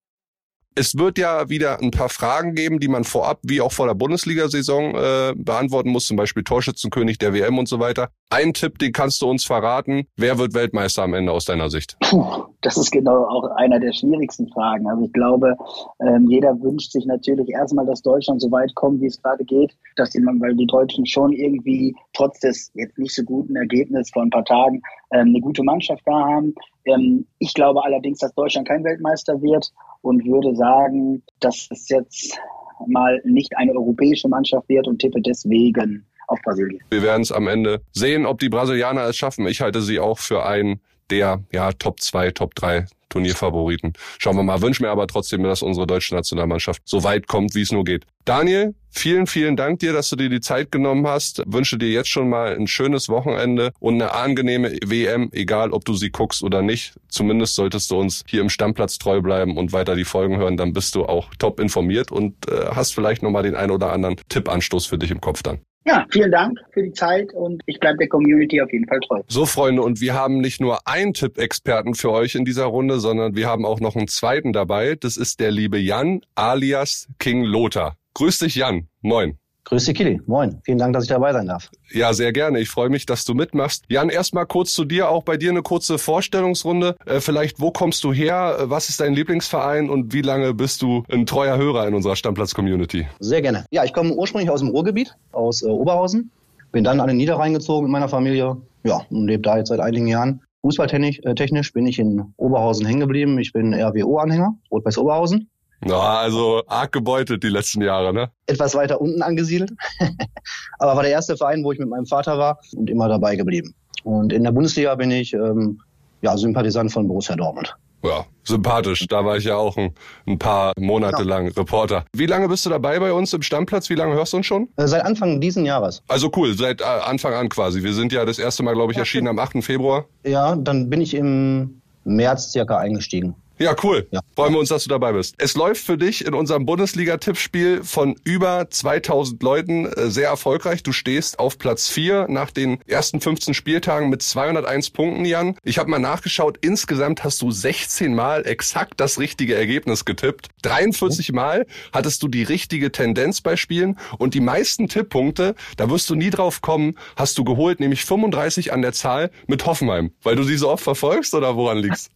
Es 0.77 0.97
wird 0.97 1.17
ja 1.17 1.47
wieder 1.47 1.79
ein 1.81 1.91
paar 1.91 2.09
Fragen 2.09 2.53
geben, 2.53 2.81
die 2.81 2.89
man 2.89 3.05
vorab, 3.05 3.39
wie 3.43 3.61
auch 3.61 3.71
vor 3.71 3.87
der 3.87 3.93
Bundesliga-Saison, 3.93 4.95
äh, 4.95 5.33
beantworten 5.33 5.89
muss, 5.89 6.05
zum 6.05 6.17
Beispiel 6.17 6.43
Torschützenkönig 6.43 7.17
der 7.17 7.33
WM 7.33 7.57
und 7.57 7.69
so 7.69 7.79
weiter. 7.79 8.09
Ein 8.29 8.53
Tipp, 8.53 8.77
den 8.79 8.91
kannst 8.91 9.21
du 9.21 9.29
uns 9.29 9.45
verraten. 9.45 10.07
Wer 10.17 10.37
wird 10.37 10.53
Weltmeister 10.53 11.03
am 11.03 11.13
Ende 11.13 11.31
aus 11.31 11.45
deiner 11.45 11.69
Sicht? 11.69 11.95
Puh, 12.01 12.43
das 12.59 12.75
ist 12.75 12.91
genau 12.91 13.23
auch 13.23 13.45
einer 13.55 13.79
der 13.79 13.93
schwierigsten 13.93 14.49
Fragen. 14.49 14.85
Also 14.89 15.05
ich 15.05 15.13
glaube, 15.13 15.55
ähm, 16.01 16.29
jeder 16.29 16.59
wünscht 16.61 16.91
sich 16.91 17.05
natürlich 17.05 17.47
erstmal, 17.47 17.85
dass 17.85 18.01
Deutschland 18.01 18.41
so 18.41 18.51
weit 18.51 18.75
kommt, 18.75 18.99
wie 18.99 19.05
es 19.05 19.21
gerade 19.21 19.45
geht, 19.45 19.77
dass 19.95 20.09
die, 20.09 20.19
weil 20.19 20.55
die 20.55 20.67
Deutschen 20.67 21.05
schon 21.05 21.31
irgendwie 21.31 21.95
trotz 22.11 22.41
des 22.41 22.71
jetzt 22.73 22.97
nicht 22.97 23.15
so 23.15 23.23
guten 23.23 23.55
Ergebnisses 23.55 24.11
vor 24.11 24.23
ein 24.23 24.29
paar 24.29 24.43
Tagen 24.43 24.81
ähm, 25.13 25.29
eine 25.29 25.39
gute 25.39 25.63
Mannschaft 25.63 26.01
da 26.05 26.19
haben. 26.19 26.53
Ähm, 26.85 27.25
ich 27.39 27.53
glaube 27.53 27.83
allerdings, 27.83 28.19
dass 28.19 28.33
Deutschland 28.35 28.67
kein 28.67 28.83
Weltmeister 28.83 29.41
wird 29.41 29.71
und 30.01 30.25
würde 30.25 30.55
sagen, 30.55 31.23
dass 31.39 31.67
es 31.71 31.89
jetzt 31.89 32.39
mal 32.87 33.21
nicht 33.23 33.55
eine 33.57 33.71
europäische 33.73 34.27
Mannschaft 34.27 34.67
wird 34.69 34.87
und 34.87 34.99
tippe 34.99 35.21
deswegen 35.21 36.05
auf 36.27 36.39
Brasilien. 36.43 36.81
Wir 36.89 37.03
werden 37.03 37.21
es 37.21 37.31
am 37.31 37.47
Ende 37.47 37.81
sehen, 37.93 38.25
ob 38.25 38.39
die 38.39 38.49
Brasilianer 38.49 39.03
es 39.03 39.15
schaffen. 39.15 39.47
Ich 39.47 39.61
halte 39.61 39.81
sie 39.81 39.99
auch 39.99 40.19
für 40.19 40.45
einen 40.45 40.79
der 41.09 41.43
ja, 41.51 41.71
Top 41.71 41.99
2, 41.99 42.31
Top 42.31 42.55
3 42.55 42.85
Turnierfavoriten. 43.15 43.93
Schauen 44.19 44.35
wir 44.35 44.43
mal. 44.43 44.61
Wünschen 44.61 44.83
mir 44.83 44.91
aber 44.91 45.07
trotzdem, 45.07 45.43
dass 45.43 45.61
unsere 45.61 45.87
deutsche 45.87 46.13
Nationalmannschaft 46.13 46.81
so 46.85 47.03
weit 47.03 47.27
kommt, 47.27 47.55
wie 47.55 47.61
es 47.61 47.71
nur 47.71 47.85
geht. 47.85 48.05
Daniel, 48.25 48.75
vielen, 48.89 49.25
vielen 49.25 49.55
Dank 49.55 49.79
dir, 49.79 49.93
dass 49.93 50.09
du 50.09 50.17
dir 50.17 50.29
die 50.29 50.41
Zeit 50.41 50.69
genommen 50.69 51.07
hast. 51.07 51.41
Wünsche 51.45 51.77
dir 51.77 51.89
jetzt 51.89 52.09
schon 52.09 52.27
mal 52.27 52.55
ein 52.55 52.67
schönes 52.67 53.07
Wochenende 53.07 53.71
und 53.79 53.95
eine 53.95 54.13
angenehme 54.13 54.77
WM, 54.83 55.29
egal 55.31 55.71
ob 55.71 55.85
du 55.85 55.93
sie 55.93 56.09
guckst 56.09 56.43
oder 56.43 56.61
nicht. 56.61 56.95
Zumindest 57.07 57.55
solltest 57.55 57.89
du 57.89 57.97
uns 57.97 58.23
hier 58.27 58.41
im 58.41 58.49
Stammplatz 58.49 58.97
treu 58.97 59.21
bleiben 59.21 59.55
und 59.55 59.71
weiter 59.71 59.95
die 59.95 60.05
Folgen 60.05 60.37
hören. 60.37 60.57
Dann 60.57 60.73
bist 60.73 60.95
du 60.95 61.05
auch 61.05 61.33
top 61.39 61.61
informiert 61.61 62.11
und 62.11 62.49
äh, 62.49 62.65
hast 62.71 62.93
vielleicht 62.93 63.23
nochmal 63.23 63.43
den 63.43 63.55
ein 63.55 63.71
oder 63.71 63.93
anderen 63.93 64.17
Tippanstoß 64.27 64.87
für 64.87 64.97
dich 64.97 65.11
im 65.11 65.21
Kopf 65.21 65.41
dann. 65.41 65.59
Ja, 65.87 66.05
vielen 66.09 66.31
Dank 66.31 66.59
für 66.71 66.81
die 66.81 66.93
Zeit 66.93 67.31
und 67.33 67.61
ich 67.67 67.79
bleibe 67.79 67.99
der 67.99 68.07
Community 68.07 68.59
auf 68.59 68.73
jeden 68.73 68.87
Fall 68.87 68.99
treu. 69.01 69.21
So, 69.27 69.45
Freunde, 69.45 69.83
und 69.83 70.01
wir 70.01 70.15
haben 70.15 70.39
nicht 70.39 70.59
nur 70.59 70.87
einen 70.87 71.13
Tipp-Experten 71.13 71.93
für 71.93 72.11
euch 72.11 72.33
in 72.33 72.43
dieser 72.43 72.65
Runde, 72.65 72.99
sondern 72.99 73.35
wir 73.35 73.47
haben 73.47 73.65
auch 73.65 73.79
noch 73.79 73.95
einen 73.95 74.07
zweiten 74.07 74.51
dabei. 74.51 74.95
Das 74.95 75.15
ist 75.15 75.39
der 75.39 75.51
liebe 75.51 75.77
Jan 75.77 76.21
alias 76.33 77.07
King 77.19 77.43
Lothar. 77.43 77.97
Grüß 78.15 78.39
dich, 78.39 78.55
Jan. 78.55 78.87
Moin. 79.01 79.37
Grüß 79.65 79.85
dich, 79.85 79.95
Kili. 79.95 80.21
Moin. 80.27 80.61
Vielen 80.63 80.77
Dank, 80.77 80.93
dass 80.93 81.05
ich 81.05 81.09
dabei 81.09 81.33
sein 81.33 81.47
darf. 81.47 81.71
Ja, 81.91 82.13
sehr 82.13 82.31
gerne. 82.31 82.59
Ich 82.59 82.69
freue 82.69 82.89
mich, 82.89 83.07
dass 83.07 83.25
du 83.25 83.33
mitmachst. 83.33 83.83
Jan, 83.89 84.09
erstmal 84.09 84.45
kurz 84.45 84.73
zu 84.73 84.85
dir, 84.85 85.09
auch 85.09 85.23
bei 85.23 85.37
dir 85.37 85.49
eine 85.49 85.63
kurze 85.63 85.97
Vorstellungsrunde. 85.97 86.95
Äh, 87.05 87.19
vielleicht, 87.19 87.59
wo 87.59 87.71
kommst 87.71 88.03
du 88.03 88.13
her? 88.13 88.57
Was 88.63 88.89
ist 88.89 88.99
dein 88.99 89.15
Lieblingsverein 89.15 89.89
und 89.89 90.13
wie 90.13 90.21
lange 90.21 90.53
bist 90.53 90.83
du 90.83 91.03
ein 91.11 91.25
treuer 91.25 91.57
Hörer 91.57 91.87
in 91.87 91.95
unserer 91.95 92.15
Stammplatz-Community? 92.15 93.07
Sehr 93.19 93.41
gerne. 93.41 93.65
Ja, 93.71 93.83
ich 93.83 93.93
komme 93.93 94.13
ursprünglich 94.13 94.51
aus 94.51 94.59
dem 94.59 94.69
Ruhrgebiet, 94.69 95.15
aus 95.31 95.63
äh, 95.63 95.67
Oberhausen. 95.67 96.29
Bin 96.71 96.83
dann 96.83 96.99
an 96.99 97.07
den 97.07 97.17
Niederrhein 97.17 97.53
gezogen 97.53 97.85
mit 97.85 97.91
meiner 97.91 98.09
Familie. 98.09 98.57
Ja, 98.83 99.01
und 99.09 99.25
lebe 99.25 99.41
da 99.41 99.57
jetzt 99.57 99.69
seit 99.69 99.79
einigen 99.79 100.05
Jahren. 100.05 100.41
Fußballtechnisch 100.61 101.69
äh, 101.69 101.73
bin 101.73 101.87
ich 101.87 101.97
in 101.97 102.33
Oberhausen 102.37 102.85
hängen 102.85 102.99
geblieben. 102.99 103.39
Ich 103.39 103.51
bin 103.51 103.73
RWO-Anhänger, 103.73 104.55
Rot-Weiß 104.71 104.99
Oberhausen. 104.99 105.49
Ja, 105.83 106.19
also 106.19 106.63
arg 106.67 106.91
gebeutelt 106.91 107.43
die 107.43 107.49
letzten 107.49 107.81
Jahre, 107.81 108.13
ne? 108.13 108.31
Etwas 108.47 108.75
weiter 108.75 109.01
unten 109.01 109.21
angesiedelt. 109.21 109.71
Aber 110.79 110.95
war 110.95 111.03
der 111.03 111.11
erste 111.11 111.37
Verein, 111.37 111.63
wo 111.63 111.71
ich 111.71 111.79
mit 111.79 111.89
meinem 111.89 112.05
Vater 112.05 112.37
war 112.37 112.59
und 112.75 112.89
immer 112.89 113.07
dabei 113.07 113.35
geblieben. 113.35 113.73
Und 114.03 114.31
in 114.31 114.43
der 114.43 114.51
Bundesliga 114.51 114.95
bin 114.95 115.11
ich 115.11 115.33
ähm, 115.33 115.79
ja, 116.21 116.37
Sympathisant 116.37 116.91
von 116.91 117.07
Borussia 117.07 117.35
Dortmund. 117.35 117.75
Ja, 118.03 118.25
sympathisch. 118.43 119.07
Da 119.07 119.25
war 119.25 119.37
ich 119.37 119.45
ja 119.45 119.55
auch 119.55 119.77
ein, 119.77 119.93
ein 120.27 120.37
paar 120.37 120.73
Monate 120.77 121.23
ja. 121.23 121.27
lang 121.27 121.47
Reporter. 121.47 122.05
Wie 122.13 122.27
lange 122.27 122.47
bist 122.47 122.65
du 122.65 122.69
dabei 122.69 122.99
bei 122.99 123.11
uns 123.11 123.33
im 123.33 123.41
Stammplatz? 123.41 123.89
Wie 123.89 123.95
lange 123.95 124.13
hörst 124.13 124.33
du 124.33 124.37
uns 124.37 124.45
schon? 124.45 124.69
Äh, 124.75 124.87
seit 124.87 125.03
Anfang 125.03 125.41
diesen 125.41 125.65
Jahres. 125.65 126.03
Also 126.07 126.29
cool, 126.35 126.55
seit 126.55 126.81
äh, 126.81 126.83
Anfang 126.83 127.33
an 127.33 127.49
quasi. 127.49 127.81
Wir 127.81 127.93
sind 127.93 128.11
ja 128.11 128.25
das 128.25 128.37
erste 128.37 128.61
Mal, 128.61 128.73
glaube 128.73 128.91
ich, 128.91 128.97
ja, 128.97 129.01
erschienen 129.01 129.27
am 129.27 129.39
8. 129.39 129.63
Februar. 129.63 130.05
Ja, 130.23 130.55
dann 130.55 130.89
bin 130.89 131.01
ich 131.01 131.15
im 131.15 131.81
März 132.03 132.51
circa 132.51 132.77
eingestiegen. 132.77 133.35
Ja, 133.57 133.73
cool. 133.83 134.07
Ja. 134.11 134.19
Freuen 134.35 134.53
wir 134.53 134.59
uns, 134.59 134.69
dass 134.69 134.83
du 134.83 134.89
dabei 134.89 135.13
bist. 135.13 135.35
Es 135.37 135.55
läuft 135.55 135.85
für 135.85 135.97
dich 135.97 136.25
in 136.25 136.33
unserem 136.33 136.65
Bundesliga-Tippspiel 136.65 137.83
von 137.83 138.15
über 138.25 138.69
2000 138.69 139.41
Leuten 139.41 139.85
äh, 139.85 140.09
sehr 140.09 140.27
erfolgreich. 140.27 140.83
Du 140.83 140.91
stehst 140.91 141.39
auf 141.39 141.57
Platz 141.57 141.87
4 141.87 142.27
nach 142.27 142.51
den 142.51 142.79
ersten 142.85 143.21
15 143.21 143.53
Spieltagen 143.53 144.09
mit 144.09 144.21
201 144.21 144.89
Punkten, 144.89 145.23
Jan. 145.23 145.55
Ich 145.63 145.77
habe 145.77 145.89
mal 145.89 145.99
nachgeschaut. 145.99 146.57
Insgesamt 146.61 147.23
hast 147.23 147.41
du 147.41 147.49
16 147.49 148.13
Mal 148.13 148.45
exakt 148.45 148.99
das 148.99 149.19
richtige 149.19 149.55
Ergebnis 149.55 150.03
getippt. 150.03 150.49
43 150.63 151.31
Mal 151.31 151.65
hattest 151.93 152.23
du 152.23 152.27
die 152.27 152.43
richtige 152.43 152.91
Tendenz 152.91 153.39
bei 153.39 153.55
Spielen 153.55 153.97
und 154.17 154.33
die 154.33 154.41
meisten 154.41 154.89
Tipppunkte, 154.89 155.55
da 155.77 155.89
wirst 155.89 156.09
du 156.09 156.15
nie 156.15 156.29
drauf 156.29 156.61
kommen, 156.61 156.97
hast 157.15 157.37
du 157.37 157.45
geholt, 157.45 157.79
nämlich 157.79 158.03
35 158.03 158.73
an 158.73 158.81
der 158.81 158.91
Zahl 158.91 159.31
mit 159.47 159.65
Hoffenheim. 159.65 160.11
Weil 160.23 160.35
du 160.35 160.43
sie 160.43 160.57
so 160.57 160.69
oft 160.69 160.83
verfolgst 160.83 161.33
oder 161.33 161.55
woran 161.55 161.77
liegst? 161.77 162.11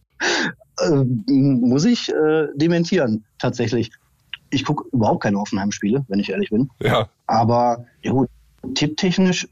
Äh, 0.80 1.04
muss 1.30 1.84
ich 1.84 2.08
äh, 2.08 2.46
dementieren, 2.54 3.24
tatsächlich. 3.38 3.90
Ich 4.50 4.64
gucke 4.64 4.88
überhaupt 4.92 5.22
keine 5.22 5.38
Hoffenheim-Spiele, 5.38 6.04
wenn 6.08 6.20
ich 6.20 6.30
ehrlich 6.30 6.50
bin. 6.50 6.70
Ja. 6.80 7.08
Aber 7.26 7.84
ja 8.02 8.12
gut, 8.12 8.28
tipptechnisch, 8.74 9.48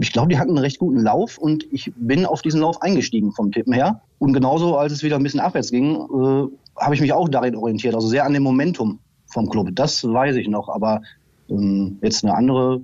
ich 0.00 0.12
glaube, 0.12 0.28
die 0.28 0.38
hatten 0.38 0.50
einen 0.50 0.58
recht 0.58 0.78
guten 0.78 1.00
Lauf 1.00 1.38
und 1.38 1.64
ich 1.72 1.92
bin 1.96 2.26
auf 2.26 2.42
diesen 2.42 2.60
Lauf 2.60 2.82
eingestiegen 2.82 3.32
vom 3.32 3.52
Tippen 3.52 3.72
her. 3.72 4.00
Und 4.18 4.32
genauso, 4.32 4.76
als 4.76 4.92
es 4.92 5.02
wieder 5.02 5.16
ein 5.16 5.22
bisschen 5.22 5.40
abwärts 5.40 5.70
ging, 5.70 5.94
äh, 5.94 6.80
habe 6.80 6.94
ich 6.94 7.00
mich 7.00 7.12
auch 7.12 7.28
darin 7.28 7.56
orientiert, 7.56 7.94
also 7.94 8.08
sehr 8.08 8.24
an 8.24 8.32
dem 8.32 8.42
Momentum 8.42 8.98
vom 9.26 9.48
Club. 9.48 9.68
Das 9.72 10.04
weiß 10.04 10.36
ich 10.36 10.48
noch, 10.48 10.68
aber 10.68 11.02
ähm, 11.48 11.98
jetzt 12.02 12.24
eine 12.24 12.34
andere, 12.34 12.80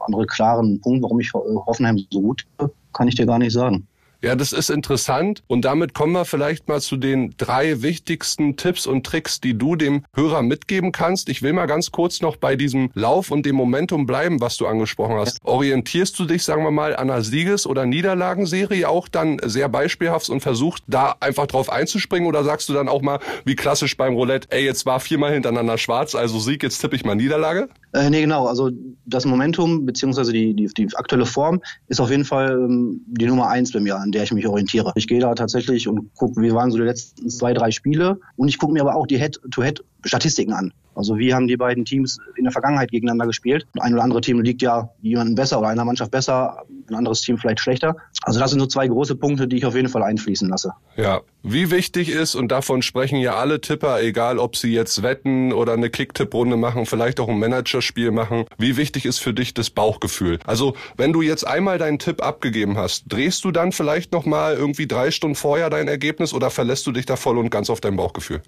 andere 0.00 0.26
klaren 0.26 0.80
Punkt, 0.80 1.02
warum 1.02 1.20
ich 1.20 1.32
Hoffenheim 1.32 1.98
so 2.10 2.20
gut 2.20 2.46
kann 2.92 3.08
ich 3.08 3.14
dir 3.14 3.26
gar 3.26 3.38
nicht 3.38 3.52
sagen. 3.52 3.86
Ja, 4.22 4.34
das 4.34 4.52
ist 4.52 4.70
interessant. 4.70 5.42
Und 5.46 5.64
damit 5.64 5.94
kommen 5.94 6.12
wir 6.12 6.24
vielleicht 6.24 6.68
mal 6.68 6.80
zu 6.80 6.96
den 6.96 7.34
drei 7.36 7.82
wichtigsten 7.82 8.56
Tipps 8.56 8.86
und 8.86 9.04
Tricks, 9.04 9.40
die 9.40 9.56
du 9.56 9.76
dem 9.76 10.04
Hörer 10.14 10.42
mitgeben 10.42 10.92
kannst. 10.92 11.28
Ich 11.28 11.42
will 11.42 11.52
mal 11.52 11.66
ganz 11.66 11.92
kurz 11.92 12.20
noch 12.20 12.36
bei 12.36 12.56
diesem 12.56 12.90
Lauf 12.94 13.30
und 13.30 13.46
dem 13.46 13.56
Momentum 13.56 14.06
bleiben, 14.06 14.40
was 14.40 14.56
du 14.56 14.66
angesprochen 14.66 15.16
hast. 15.16 15.38
Orientierst 15.44 16.18
du 16.18 16.24
dich, 16.24 16.44
sagen 16.44 16.64
wir 16.64 16.70
mal, 16.70 16.96
an 16.96 17.10
einer 17.10 17.22
Sieges- 17.22 17.66
oder 17.66 17.86
Niederlagenserie 17.86 18.88
auch 18.88 19.08
dann 19.08 19.38
sehr 19.44 19.68
beispielhaft 19.68 20.30
und 20.30 20.40
versucht 20.40 20.82
da 20.86 21.16
einfach 21.20 21.46
drauf 21.46 21.70
einzuspringen? 21.70 22.26
Oder 22.26 22.44
sagst 22.44 22.68
du 22.68 22.72
dann 22.72 22.88
auch 22.88 23.02
mal, 23.02 23.20
wie 23.44 23.54
klassisch 23.54 23.96
beim 23.96 24.14
Roulette, 24.14 24.48
ey, 24.50 24.64
jetzt 24.64 24.86
war 24.86 25.00
viermal 25.00 25.32
hintereinander 25.32 25.78
schwarz, 25.78 26.14
also 26.14 26.38
Sieg, 26.38 26.62
jetzt 26.62 26.78
tippe 26.78 26.96
ich 26.96 27.04
mal 27.04 27.14
Niederlage? 27.14 27.68
Äh, 27.92 28.10
nee, 28.10 28.20
genau. 28.20 28.46
Also 28.46 28.70
das 29.06 29.24
Momentum 29.24 29.86
beziehungsweise 29.86 30.32
die, 30.32 30.54
die, 30.54 30.66
die 30.66 30.88
aktuelle 30.96 31.24
Form 31.24 31.62
ist 31.88 32.00
auf 32.00 32.10
jeden 32.10 32.24
Fall 32.24 32.52
ähm, 32.52 33.00
die 33.06 33.26
Nummer 33.26 33.48
eins 33.48 33.72
bei 33.72 33.80
mir, 33.80 33.96
an 34.06 34.12
der 34.12 34.22
ich 34.22 34.32
mich 34.32 34.46
orientiere. 34.46 34.92
Ich 34.94 35.08
gehe 35.08 35.20
da 35.20 35.34
tatsächlich 35.34 35.88
und 35.88 36.14
gucke, 36.14 36.40
wie 36.40 36.52
waren 36.52 36.70
so 36.70 36.78
die 36.78 36.84
letzten 36.84 37.28
zwei, 37.28 37.52
drei 37.52 37.70
Spiele 37.70 38.20
und 38.36 38.48
ich 38.48 38.58
gucke 38.58 38.72
mir 38.72 38.82
aber 38.82 38.94
auch 38.94 39.06
die 39.06 39.18
Head-to-Head-Statistiken 39.18 40.52
an. 40.52 40.72
Also 40.94 41.18
wie 41.18 41.34
haben 41.34 41.46
die 41.46 41.56
beiden 41.56 41.84
Teams 41.84 42.18
in 42.36 42.44
der 42.44 42.52
Vergangenheit 42.52 42.90
gegeneinander 42.90 43.26
gespielt? 43.26 43.66
Ein 43.78 43.94
oder 43.94 44.04
andere 44.04 44.20
Team 44.20 44.40
liegt 44.40 44.62
ja 44.62 44.88
jemanden 45.02 45.34
besser 45.34 45.58
oder 45.58 45.68
einer 45.68 45.84
Mannschaft 45.84 46.10
besser, 46.10 46.62
ein 46.90 46.94
anderes 46.94 47.20
Team 47.20 47.38
vielleicht 47.38 47.60
schlechter. 47.60 47.96
Also 48.22 48.40
das 48.40 48.50
sind 48.50 48.60
so 48.60 48.66
zwei 48.66 48.88
große 48.88 49.16
Punkte, 49.16 49.48
die 49.48 49.56
ich 49.56 49.66
auf 49.66 49.74
jeden 49.74 49.88
Fall 49.88 50.02
einfließen 50.02 50.48
lasse. 50.48 50.72
Ja, 50.96 51.20
wie 51.42 51.70
wichtig 51.70 52.10
ist, 52.10 52.34
und 52.34 52.48
davon 52.48 52.82
sprechen 52.82 53.18
ja 53.18 53.36
alle 53.36 53.60
Tipper, 53.60 54.02
egal 54.02 54.38
ob 54.38 54.56
sie 54.56 54.72
jetzt 54.72 55.02
wetten 55.02 55.52
oder 55.52 55.74
eine 55.74 55.90
Kick-Tipp-Runde 55.90 56.56
machen, 56.56 56.86
vielleicht 56.86 57.20
auch 57.20 57.28
ein 57.28 57.38
Managerspiel 57.38 58.10
machen, 58.10 58.46
wie 58.58 58.76
wichtig 58.76 59.06
ist 59.06 59.18
für 59.18 59.32
dich 59.32 59.54
das 59.54 59.70
Bauchgefühl? 59.70 60.38
Also 60.44 60.74
wenn 60.96 61.12
du 61.12 61.22
jetzt 61.22 61.46
einmal 61.46 61.78
deinen 61.78 61.98
Tipp 61.98 62.22
abgegeben 62.22 62.76
hast, 62.76 63.04
drehst 63.08 63.44
du 63.44 63.50
dann 63.50 63.72
vielleicht 63.72 64.12
nochmal 64.12 64.54
irgendwie 64.54 64.86
drei 64.86 65.10
Stunden 65.10 65.36
vorher 65.36 65.70
dein 65.70 65.88
Ergebnis 65.88 66.34
oder 66.34 66.50
verlässt 66.50 66.86
du 66.86 66.92
dich 66.92 67.06
da 67.06 67.16
voll 67.16 67.38
und 67.38 67.50
ganz 67.50 67.70
auf 67.70 67.80
dein 67.80 67.96
Bauchgefühl? 67.96 68.42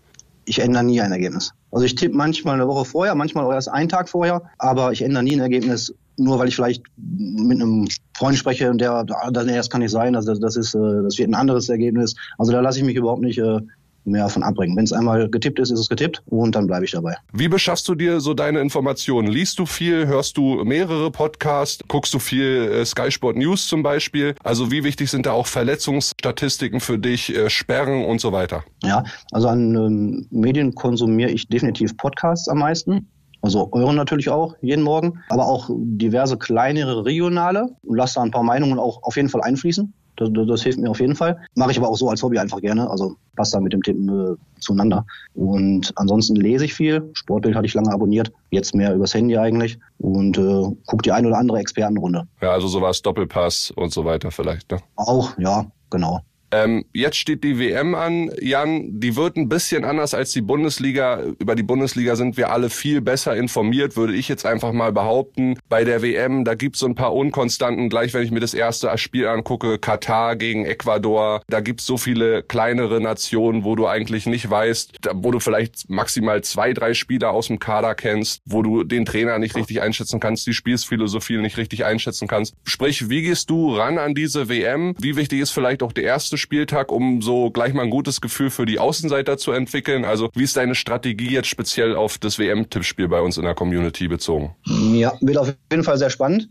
ich 0.48 0.60
ändere 0.60 0.82
nie 0.82 1.00
ein 1.00 1.12
Ergebnis. 1.12 1.52
Also 1.70 1.84
ich 1.84 1.94
tippe 1.94 2.16
manchmal 2.16 2.54
eine 2.54 2.66
Woche 2.66 2.84
vorher, 2.84 3.14
manchmal 3.14 3.52
erst 3.52 3.68
einen 3.68 3.88
Tag 3.88 4.08
vorher, 4.08 4.42
aber 4.58 4.92
ich 4.92 5.02
ändere 5.02 5.22
nie 5.22 5.34
ein 5.34 5.40
Ergebnis, 5.40 5.94
nur 6.18 6.38
weil 6.38 6.48
ich 6.48 6.56
vielleicht 6.56 6.82
mit 6.96 7.60
einem 7.60 7.88
Freund 8.16 8.36
spreche 8.36 8.70
und 8.70 8.80
der, 8.80 9.04
das 9.04 9.70
kann 9.70 9.80
nicht 9.80 9.90
sein, 9.90 10.16
also 10.16 10.34
das 10.34 10.56
ist, 10.56 10.74
äh, 10.74 11.02
das 11.02 11.18
wird 11.18 11.30
ein 11.30 11.34
anderes 11.34 11.68
Ergebnis. 11.68 12.14
Also 12.36 12.52
da 12.52 12.60
lasse 12.60 12.78
ich 12.78 12.84
mich 12.84 12.96
überhaupt 12.96 13.22
nicht 13.22 13.38
äh, 13.38 13.60
mehr 14.08 14.28
von 14.28 14.42
abbringen. 14.42 14.76
Wenn 14.76 14.84
es 14.84 14.92
einmal 14.92 15.28
getippt 15.28 15.58
ist, 15.58 15.70
ist 15.70 15.80
es 15.80 15.88
getippt 15.88 16.22
und 16.26 16.54
dann 16.54 16.66
bleibe 16.66 16.84
ich 16.84 16.92
dabei. 16.92 17.14
Wie 17.32 17.48
beschaffst 17.48 17.86
du 17.88 17.94
dir 17.94 18.20
so 18.20 18.34
deine 18.34 18.60
Informationen? 18.60 19.28
Liest 19.28 19.58
du 19.58 19.66
viel? 19.66 20.06
Hörst 20.06 20.36
du 20.36 20.64
mehrere 20.64 21.10
Podcasts? 21.10 21.82
Guckst 21.88 22.14
du 22.14 22.18
viel 22.18 22.70
äh, 22.72 22.84
Sky 22.84 23.10
Sport 23.10 23.36
News 23.36 23.68
zum 23.68 23.82
Beispiel? 23.82 24.34
Also 24.42 24.70
wie 24.70 24.84
wichtig 24.84 25.10
sind 25.10 25.26
da 25.26 25.32
auch 25.32 25.46
Verletzungsstatistiken 25.46 26.80
für 26.80 26.98
dich, 26.98 27.34
äh, 27.34 27.50
Sperren 27.50 28.04
und 28.04 28.20
so 28.20 28.32
weiter? 28.32 28.64
Ja, 28.82 29.04
also 29.30 29.48
an 29.48 29.74
ähm, 29.74 30.26
Medien 30.30 30.74
konsumiere 30.74 31.30
ich 31.30 31.48
definitiv 31.48 31.96
Podcasts 31.96 32.48
am 32.48 32.58
meisten. 32.58 33.08
Also 33.40 33.68
euren 33.72 33.96
natürlich 33.96 34.28
auch, 34.30 34.54
jeden 34.60 34.82
Morgen, 34.82 35.20
aber 35.28 35.46
auch 35.46 35.70
diverse 35.70 36.38
kleinere 36.38 37.04
regionale 37.04 37.68
und 37.82 37.96
lasse 37.96 38.16
da 38.16 38.22
ein 38.22 38.30
paar 38.30 38.42
Meinungen 38.42 38.78
auch 38.78 39.02
auf 39.02 39.16
jeden 39.16 39.28
Fall 39.28 39.42
einfließen. 39.42 39.92
Das, 40.18 40.30
das, 40.32 40.46
das, 40.48 40.62
hilft 40.62 40.80
mir 40.80 40.90
auf 40.90 40.98
jeden 40.98 41.14
Fall. 41.14 41.38
Mache 41.54 41.70
ich 41.70 41.78
aber 41.78 41.88
auch 41.88 41.96
so 41.96 42.10
als 42.10 42.22
Hobby 42.22 42.38
einfach 42.38 42.60
gerne. 42.60 42.90
Also 42.90 43.14
passt 43.36 43.54
da 43.54 43.60
mit 43.60 43.72
dem 43.72 43.82
Tippen 43.82 44.08
äh, 44.08 44.60
zueinander. 44.60 45.06
Und 45.34 45.92
ansonsten 45.94 46.34
lese 46.34 46.64
ich 46.64 46.74
viel. 46.74 47.08
Sportbild 47.12 47.54
hatte 47.54 47.66
ich 47.66 47.74
lange 47.74 47.92
abonniert. 47.92 48.32
Jetzt 48.50 48.74
mehr 48.74 48.92
übers 48.94 49.14
Handy 49.14 49.38
eigentlich. 49.38 49.78
Und 49.98 50.36
äh, 50.36 50.76
gucke 50.86 51.02
die 51.04 51.12
ein 51.12 51.24
oder 51.24 51.38
andere 51.38 51.60
Expertenrunde. 51.60 52.26
Ja, 52.42 52.50
also 52.50 52.66
sowas 52.66 53.00
Doppelpass 53.02 53.70
und 53.70 53.92
so 53.92 54.04
weiter 54.04 54.32
vielleicht. 54.32 54.72
Ne? 54.72 54.78
Auch, 54.96 55.38
ja, 55.38 55.66
genau. 55.88 56.22
Ähm, 56.50 56.84
jetzt 56.92 57.16
steht 57.16 57.44
die 57.44 57.58
WM 57.58 57.94
an, 57.94 58.30
Jan. 58.40 59.00
Die 59.00 59.16
wird 59.16 59.36
ein 59.36 59.48
bisschen 59.48 59.84
anders 59.84 60.14
als 60.14 60.32
die 60.32 60.40
Bundesliga. 60.40 61.22
Über 61.38 61.54
die 61.54 61.62
Bundesliga 61.62 62.16
sind 62.16 62.36
wir 62.36 62.50
alle 62.50 62.70
viel 62.70 63.00
besser 63.00 63.36
informiert, 63.36 63.96
würde 63.96 64.14
ich 64.14 64.28
jetzt 64.28 64.46
einfach 64.46 64.72
mal 64.72 64.92
behaupten. 64.92 65.58
Bei 65.68 65.84
der 65.84 66.02
WM, 66.02 66.44
da 66.44 66.54
gibt's 66.54 66.80
so 66.80 66.86
ein 66.86 66.94
paar 66.94 67.14
Unkonstanten. 67.14 67.88
Gleich, 67.88 68.14
wenn 68.14 68.22
ich 68.22 68.30
mir 68.30 68.40
das 68.40 68.54
erste 68.54 68.96
Spiel 68.96 69.26
angucke, 69.26 69.78
Katar 69.78 70.36
gegen 70.36 70.64
Ecuador, 70.64 71.42
da 71.48 71.60
gibt's 71.60 71.84
so 71.84 71.98
viele 71.98 72.42
kleinere 72.42 73.00
Nationen, 73.00 73.64
wo 73.64 73.76
du 73.76 73.86
eigentlich 73.86 74.26
nicht 74.26 74.48
weißt, 74.48 74.98
wo 75.14 75.30
du 75.30 75.40
vielleicht 75.40 75.90
maximal 75.90 76.42
zwei, 76.42 76.72
drei 76.72 76.94
Spieler 76.94 77.30
aus 77.30 77.48
dem 77.48 77.58
Kader 77.58 77.94
kennst, 77.94 78.40
wo 78.46 78.62
du 78.62 78.84
den 78.84 79.04
Trainer 79.04 79.38
nicht 79.38 79.54
richtig 79.54 79.82
einschätzen 79.82 80.20
kannst, 80.20 80.46
die 80.46 80.54
Spielsphilosophie 80.54 81.36
nicht 81.36 81.58
richtig 81.58 81.84
einschätzen 81.84 82.26
kannst. 82.26 82.54
Sprich, 82.64 83.10
wie 83.10 83.22
gehst 83.22 83.50
du 83.50 83.76
ran 83.76 83.98
an 83.98 84.14
diese 84.14 84.48
WM? 84.48 84.94
Wie 84.98 85.16
wichtig 85.16 85.40
ist 85.40 85.50
vielleicht 85.50 85.82
auch 85.82 85.92
der 85.92 86.04
erste 86.04 86.37
Spieltag, 86.38 86.90
um 86.90 87.20
so 87.22 87.50
gleich 87.50 87.74
mal 87.74 87.82
ein 87.82 87.90
gutes 87.90 88.20
Gefühl 88.20 88.50
für 88.50 88.66
die 88.66 88.78
Außenseiter 88.78 89.38
zu 89.38 89.52
entwickeln? 89.52 90.04
Also 90.04 90.30
wie 90.34 90.44
ist 90.44 90.56
deine 90.56 90.74
Strategie 90.74 91.30
jetzt 91.30 91.48
speziell 91.48 91.96
auf 91.96 92.18
das 92.18 92.38
WM-Tippspiel 92.38 93.08
bei 93.08 93.20
uns 93.20 93.36
in 93.36 93.44
der 93.44 93.54
Community 93.54 94.08
bezogen? 94.08 94.54
Ja, 94.64 95.12
wird 95.20 95.38
auf 95.38 95.54
jeden 95.70 95.84
Fall 95.84 95.98
sehr 95.98 96.10
spannend. 96.10 96.48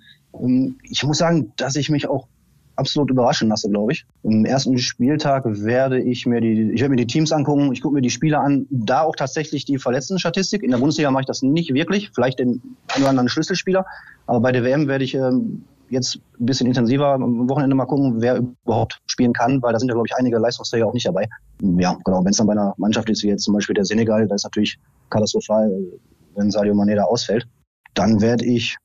Ich 0.83 1.03
muss 1.03 1.17
sagen, 1.17 1.51
dass 1.55 1.75
ich 1.75 1.89
mich 1.89 2.07
auch 2.07 2.27
absolut 2.77 3.09
überraschen 3.09 3.49
lasse, 3.49 3.69
glaube 3.69 3.91
ich. 3.91 4.05
Im 4.23 4.45
ersten 4.45 4.77
Spieltag 4.77 5.43
werde 5.45 5.99
ich 5.99 6.25
mir 6.25 6.41
die, 6.41 6.71
ich 6.71 6.81
werde 6.81 6.91
mir 6.91 6.97
die 6.97 7.07
Teams 7.07 7.31
angucken, 7.31 7.71
ich 7.73 7.81
gucke 7.81 7.95
mir 7.95 8.01
die 8.01 8.09
Spieler 8.09 8.41
an, 8.41 8.67
da 8.69 9.01
auch 9.01 9.15
tatsächlich 9.15 9.65
die 9.65 9.77
Verletzten-Statistik. 9.77 10.63
In 10.63 10.71
der 10.71 10.77
Bundesliga 10.77 11.11
mache 11.11 11.21
ich 11.21 11.27
das 11.27 11.41
nicht 11.41 11.73
wirklich, 11.73 12.11
vielleicht 12.13 12.39
den 12.39 12.61
einen 12.89 13.03
oder 13.03 13.09
anderen 13.09 13.29
Schlüsselspieler, 13.29 13.85
aber 14.27 14.39
bei 14.39 14.51
der 14.51 14.63
WM 14.63 14.87
werde 14.87 15.03
ich 15.03 15.15
ähm, 15.15 15.63
jetzt 15.89 16.19
ein 16.39 16.45
bisschen 16.45 16.67
intensiver 16.67 17.13
am 17.13 17.49
Wochenende 17.49 17.75
mal 17.75 17.85
gucken, 17.85 18.21
wer 18.21 18.41
überhaupt 18.65 18.99
spielen 19.07 19.33
kann, 19.33 19.61
weil 19.61 19.73
da 19.73 19.79
sind 19.79 19.89
ja, 19.89 19.93
glaube 19.93 20.07
ich, 20.07 20.15
einige 20.15 20.37
Leistungsträger 20.37 20.87
auch 20.87 20.93
nicht 20.93 21.07
dabei. 21.07 21.27
Ja, 21.61 21.97
genau. 22.03 22.23
Wenn 22.23 22.31
es 22.31 22.37
dann 22.37 22.47
bei 22.47 22.53
einer 22.53 22.73
Mannschaft 22.77 23.09
ist, 23.09 23.23
wie 23.23 23.27
jetzt 23.27 23.43
zum 23.43 23.53
Beispiel 23.53 23.75
der 23.75 23.85
Senegal, 23.85 24.27
da 24.27 24.35
ist 24.35 24.43
natürlich 24.43 24.77
katastrophal, 25.09 25.71
wenn 26.35 26.51
Sadio 26.51 26.73
Mané 26.73 26.95
da 26.95 27.03
ausfällt. 27.03 27.47
Dann 27.93 28.21
werde 28.21 28.45
ich 28.45 28.77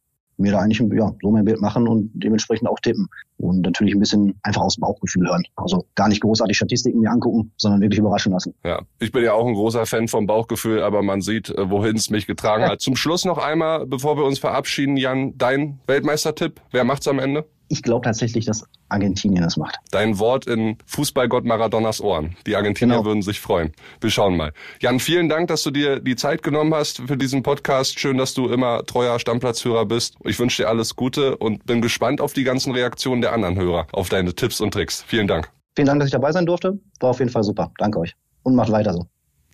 mir 0.43 0.53
da 0.53 0.59
eigentlich 0.59 0.81
ja, 0.93 1.15
so 1.21 1.31
mein 1.31 1.45
Bild 1.45 1.61
machen 1.61 1.89
und 1.89 2.11
dementsprechend 2.15 2.69
auch 2.69 2.79
tippen. 2.81 3.09
Und 3.39 3.63
natürlich 3.63 3.95
ein 3.95 4.01
bisschen 4.01 4.39
einfach 4.43 4.61
aus 4.61 4.77
dem 4.77 4.83
Bauchgefühl 4.83 5.27
hören. 5.27 5.43
Also 5.57 5.85
gar 5.95 6.09
nicht 6.09 6.21
großartig 6.21 6.57
Statistiken 6.57 7.01
mir 7.01 7.11
angucken, 7.11 7.51
sondern 7.57 7.81
wirklich 7.81 7.99
überraschen 7.99 8.33
lassen. 8.33 8.55
Ja, 8.65 8.83
ich 9.01 9.11
bin 9.11 9.25
ja 9.25 9.33
auch 9.33 9.47
ein 9.47 9.55
großer 9.55 9.87
Fan 9.87 10.07
vom 10.07 10.27
Bauchgefühl, 10.27 10.83
aber 10.83 11.03
man 11.03 11.23
sieht, 11.23 11.51
äh, 11.51 11.71
wohin 11.71 11.97
es 11.97 12.11
mich 12.11 12.27
getragen 12.27 12.63
ja. 12.63 12.71
hat. 12.71 12.81
Zum 12.81 12.95
Schluss 12.95 13.25
noch 13.25 13.39
einmal, 13.39 13.87
bevor 13.87 14.17
wir 14.17 14.25
uns 14.25 14.39
verabschieden, 14.39 14.97
Jan, 14.97 15.37
dein 15.39 15.81
Weltmeistertipp. 15.87 16.61
Wer 16.71 16.85
macht's 16.85 17.09
am 17.09 17.19
Ende? 17.19 17.45
Ich 17.73 17.83
glaube 17.83 18.05
tatsächlich, 18.05 18.45
dass 18.45 18.67
Argentinien 18.91 19.43
das 19.43 19.57
macht. 19.57 19.79
Dein 19.93 20.19
Wort 20.19 20.47
in 20.47 20.77
Fußballgott 20.85 21.47
Maradonas 21.47 22.03
Ohren. 22.03 22.37
Die 22.47 22.55
Argentinier 22.55 22.97
genau. 22.97 23.07
würden 23.07 23.23
sich 23.23 23.41
freuen. 23.41 23.73
Wir 23.99 24.11
schauen 24.11 24.37
mal. 24.37 24.53
Jan, 24.81 25.01
vielen 25.01 25.31
Dank, 25.31 25.49
dass 25.49 25.63
du 25.63 25.71
dir 25.71 25.99
die 25.99 26.15
Zeit 26.15 26.43
genommen 26.43 26.75
hast 26.75 26.99
für 26.99 27.17
diesen 27.17 27.43
Podcast. 27.43 27.99
Schön, 27.99 28.19
dass 28.19 28.35
du 28.35 28.51
immer 28.51 28.85
treuer 28.85 29.19
Stammplatzhörer 29.19 29.87
bist. 29.87 30.17
Ich 30.25 30.39
wünsche 30.39 30.65
dir 30.65 30.69
alles 30.69 30.97
Gute 30.97 31.39
und 31.39 31.65
bin 31.65 31.81
gespannt 31.81 32.21
auf 32.21 32.35
die 32.35 32.45
ganzen 32.45 32.75
Reaktionen 32.75 33.23
der 33.23 33.33
anderen 33.33 33.57
Hörer, 33.57 33.87
auf 33.93 34.11
deine 34.11 34.35
Tipps 34.35 34.61
und 34.61 34.75
Tricks. 34.75 35.03
Vielen 35.07 35.27
Dank. 35.27 35.49
Vielen 35.75 35.87
Dank, 35.87 36.01
dass 36.01 36.09
ich 36.09 36.13
dabei 36.13 36.31
sein 36.31 36.45
durfte. 36.45 36.79
War 37.01 37.09
auf 37.09 37.21
jeden 37.21 37.31
Fall 37.31 37.43
super. 37.43 37.73
Danke 37.79 38.01
euch. 38.01 38.15
Und 38.43 38.55
macht 38.55 38.71
weiter 38.71 38.93
so. 38.93 39.07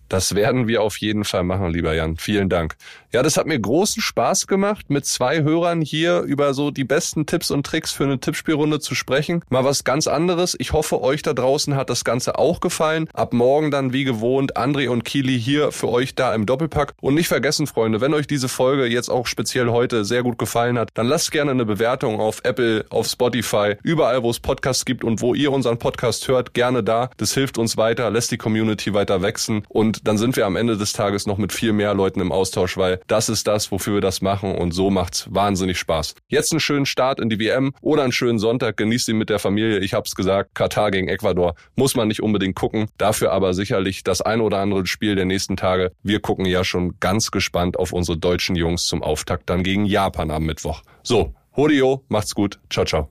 Das 0.09 0.35
werden 0.35 0.67
wir 0.67 0.81
auf 0.81 0.97
jeden 0.97 1.23
Fall 1.23 1.43
machen, 1.43 1.69
lieber 1.69 1.93
Jan. 1.93 2.17
Vielen 2.17 2.49
Dank. 2.49 2.75
Ja, 3.11 3.23
das 3.23 3.37
hat 3.37 3.47
mir 3.47 3.59
großen 3.59 4.01
Spaß 4.01 4.47
gemacht, 4.47 4.89
mit 4.89 5.05
zwei 5.05 5.41
Hörern 5.41 5.81
hier 5.81 6.21
über 6.21 6.53
so 6.53 6.71
die 6.71 6.83
besten 6.83 7.25
Tipps 7.25 7.49
und 7.51 7.65
Tricks 7.65 7.91
für 7.91 8.03
eine 8.03 8.19
Tippspielrunde 8.19 8.79
zu 8.79 8.95
sprechen. 8.95 9.43
Mal 9.49 9.63
was 9.63 9.83
ganz 9.83 10.07
anderes. 10.07 10.55
Ich 10.59 10.73
hoffe, 10.73 11.01
euch 11.01 11.21
da 11.21 11.33
draußen 11.33 11.75
hat 11.75 11.89
das 11.89 12.03
Ganze 12.03 12.37
auch 12.37 12.59
gefallen. 12.59 13.07
Ab 13.13 13.33
morgen 13.33 13.71
dann 13.71 13.93
wie 13.93 14.03
gewohnt 14.03 14.57
André 14.57 14.89
und 14.89 15.05
Kili 15.05 15.39
hier 15.39 15.71
für 15.71 15.89
euch 15.89 16.15
da 16.15 16.33
im 16.33 16.45
Doppelpack. 16.45 16.93
Und 17.01 17.15
nicht 17.15 17.27
vergessen, 17.27 17.67
Freunde, 17.67 18.01
wenn 18.01 18.13
euch 18.13 18.27
diese 18.27 18.49
Folge 18.49 18.85
jetzt 18.85 19.09
auch 19.09 19.27
speziell 19.27 19.69
heute 19.69 20.05
sehr 20.05 20.23
gut 20.23 20.37
gefallen 20.37 20.77
hat, 20.77 20.89
dann 20.95 21.07
lasst 21.07 21.31
gerne 21.31 21.51
eine 21.51 21.65
Bewertung 21.65 22.19
auf 22.19 22.41
Apple, 22.43 22.85
auf 22.89 23.07
Spotify, 23.07 23.75
überall, 23.83 24.23
wo 24.23 24.29
es 24.29 24.39
Podcasts 24.39 24.85
gibt 24.85 25.03
und 25.03 25.21
wo 25.21 25.33
ihr 25.33 25.51
unseren 25.51 25.77
Podcast 25.77 26.27
hört, 26.27 26.53
gerne 26.53 26.83
da. 26.83 27.11
Das 27.17 27.33
hilft 27.33 27.57
uns 27.57 27.77
weiter, 27.77 28.09
lässt 28.09 28.31
die 28.31 28.37
Community 28.37 28.93
weiter 28.93 29.21
wachsen 29.21 29.63
dann 30.03 30.17
sind 30.17 30.35
wir 30.35 30.45
am 30.45 30.55
Ende 30.55 30.77
des 30.77 30.93
Tages 30.93 31.27
noch 31.27 31.37
mit 31.37 31.51
viel 31.51 31.73
mehr 31.73 31.93
Leuten 31.93 32.21
im 32.21 32.31
Austausch, 32.31 32.77
weil 32.77 32.99
das 33.07 33.29
ist 33.29 33.47
das, 33.47 33.71
wofür 33.71 33.95
wir 33.95 34.01
das 34.01 34.21
machen 34.21 34.55
und 34.55 34.71
so 34.71 34.89
macht's 34.89 35.27
wahnsinnig 35.29 35.77
Spaß. 35.77 36.15
Jetzt 36.27 36.51
einen 36.51 36.59
schönen 36.59 36.85
Start 36.85 37.19
in 37.19 37.29
die 37.29 37.39
WM 37.39 37.73
oder 37.81 38.03
einen 38.03 38.11
schönen 38.11 38.39
Sonntag, 38.39 38.77
genießt 38.77 39.09
ihn 39.09 39.17
mit 39.17 39.29
der 39.29 39.39
Familie. 39.39 39.79
Ich 39.79 39.93
hab's 39.93 40.15
gesagt, 40.15 40.55
Katar 40.55 40.91
gegen 40.91 41.07
Ecuador 41.07 41.55
muss 41.75 41.95
man 41.95 42.07
nicht 42.07 42.21
unbedingt 42.21 42.55
gucken, 42.55 42.87
dafür 42.97 43.31
aber 43.31 43.53
sicherlich 43.53 44.03
das 44.03 44.21
ein 44.21 44.41
oder 44.41 44.59
andere 44.59 44.85
Spiel 44.85 45.15
der 45.15 45.25
nächsten 45.25 45.57
Tage. 45.57 45.91
Wir 46.03 46.19
gucken 46.19 46.45
ja 46.45 46.63
schon 46.63 46.99
ganz 46.99 47.31
gespannt 47.31 47.77
auf 47.77 47.93
unsere 47.93 48.17
deutschen 48.17 48.55
Jungs 48.55 48.85
zum 48.85 49.03
Auftakt 49.03 49.49
dann 49.49 49.63
gegen 49.63 49.85
Japan 49.85 50.31
am 50.31 50.43
Mittwoch. 50.43 50.81
So, 51.03 51.33
Hodio, 51.55 52.03
macht's 52.07 52.35
gut. 52.35 52.59
Ciao, 52.69 52.85
ciao. 52.85 53.09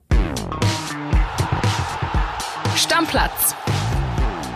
Stammplatz. 2.75 3.55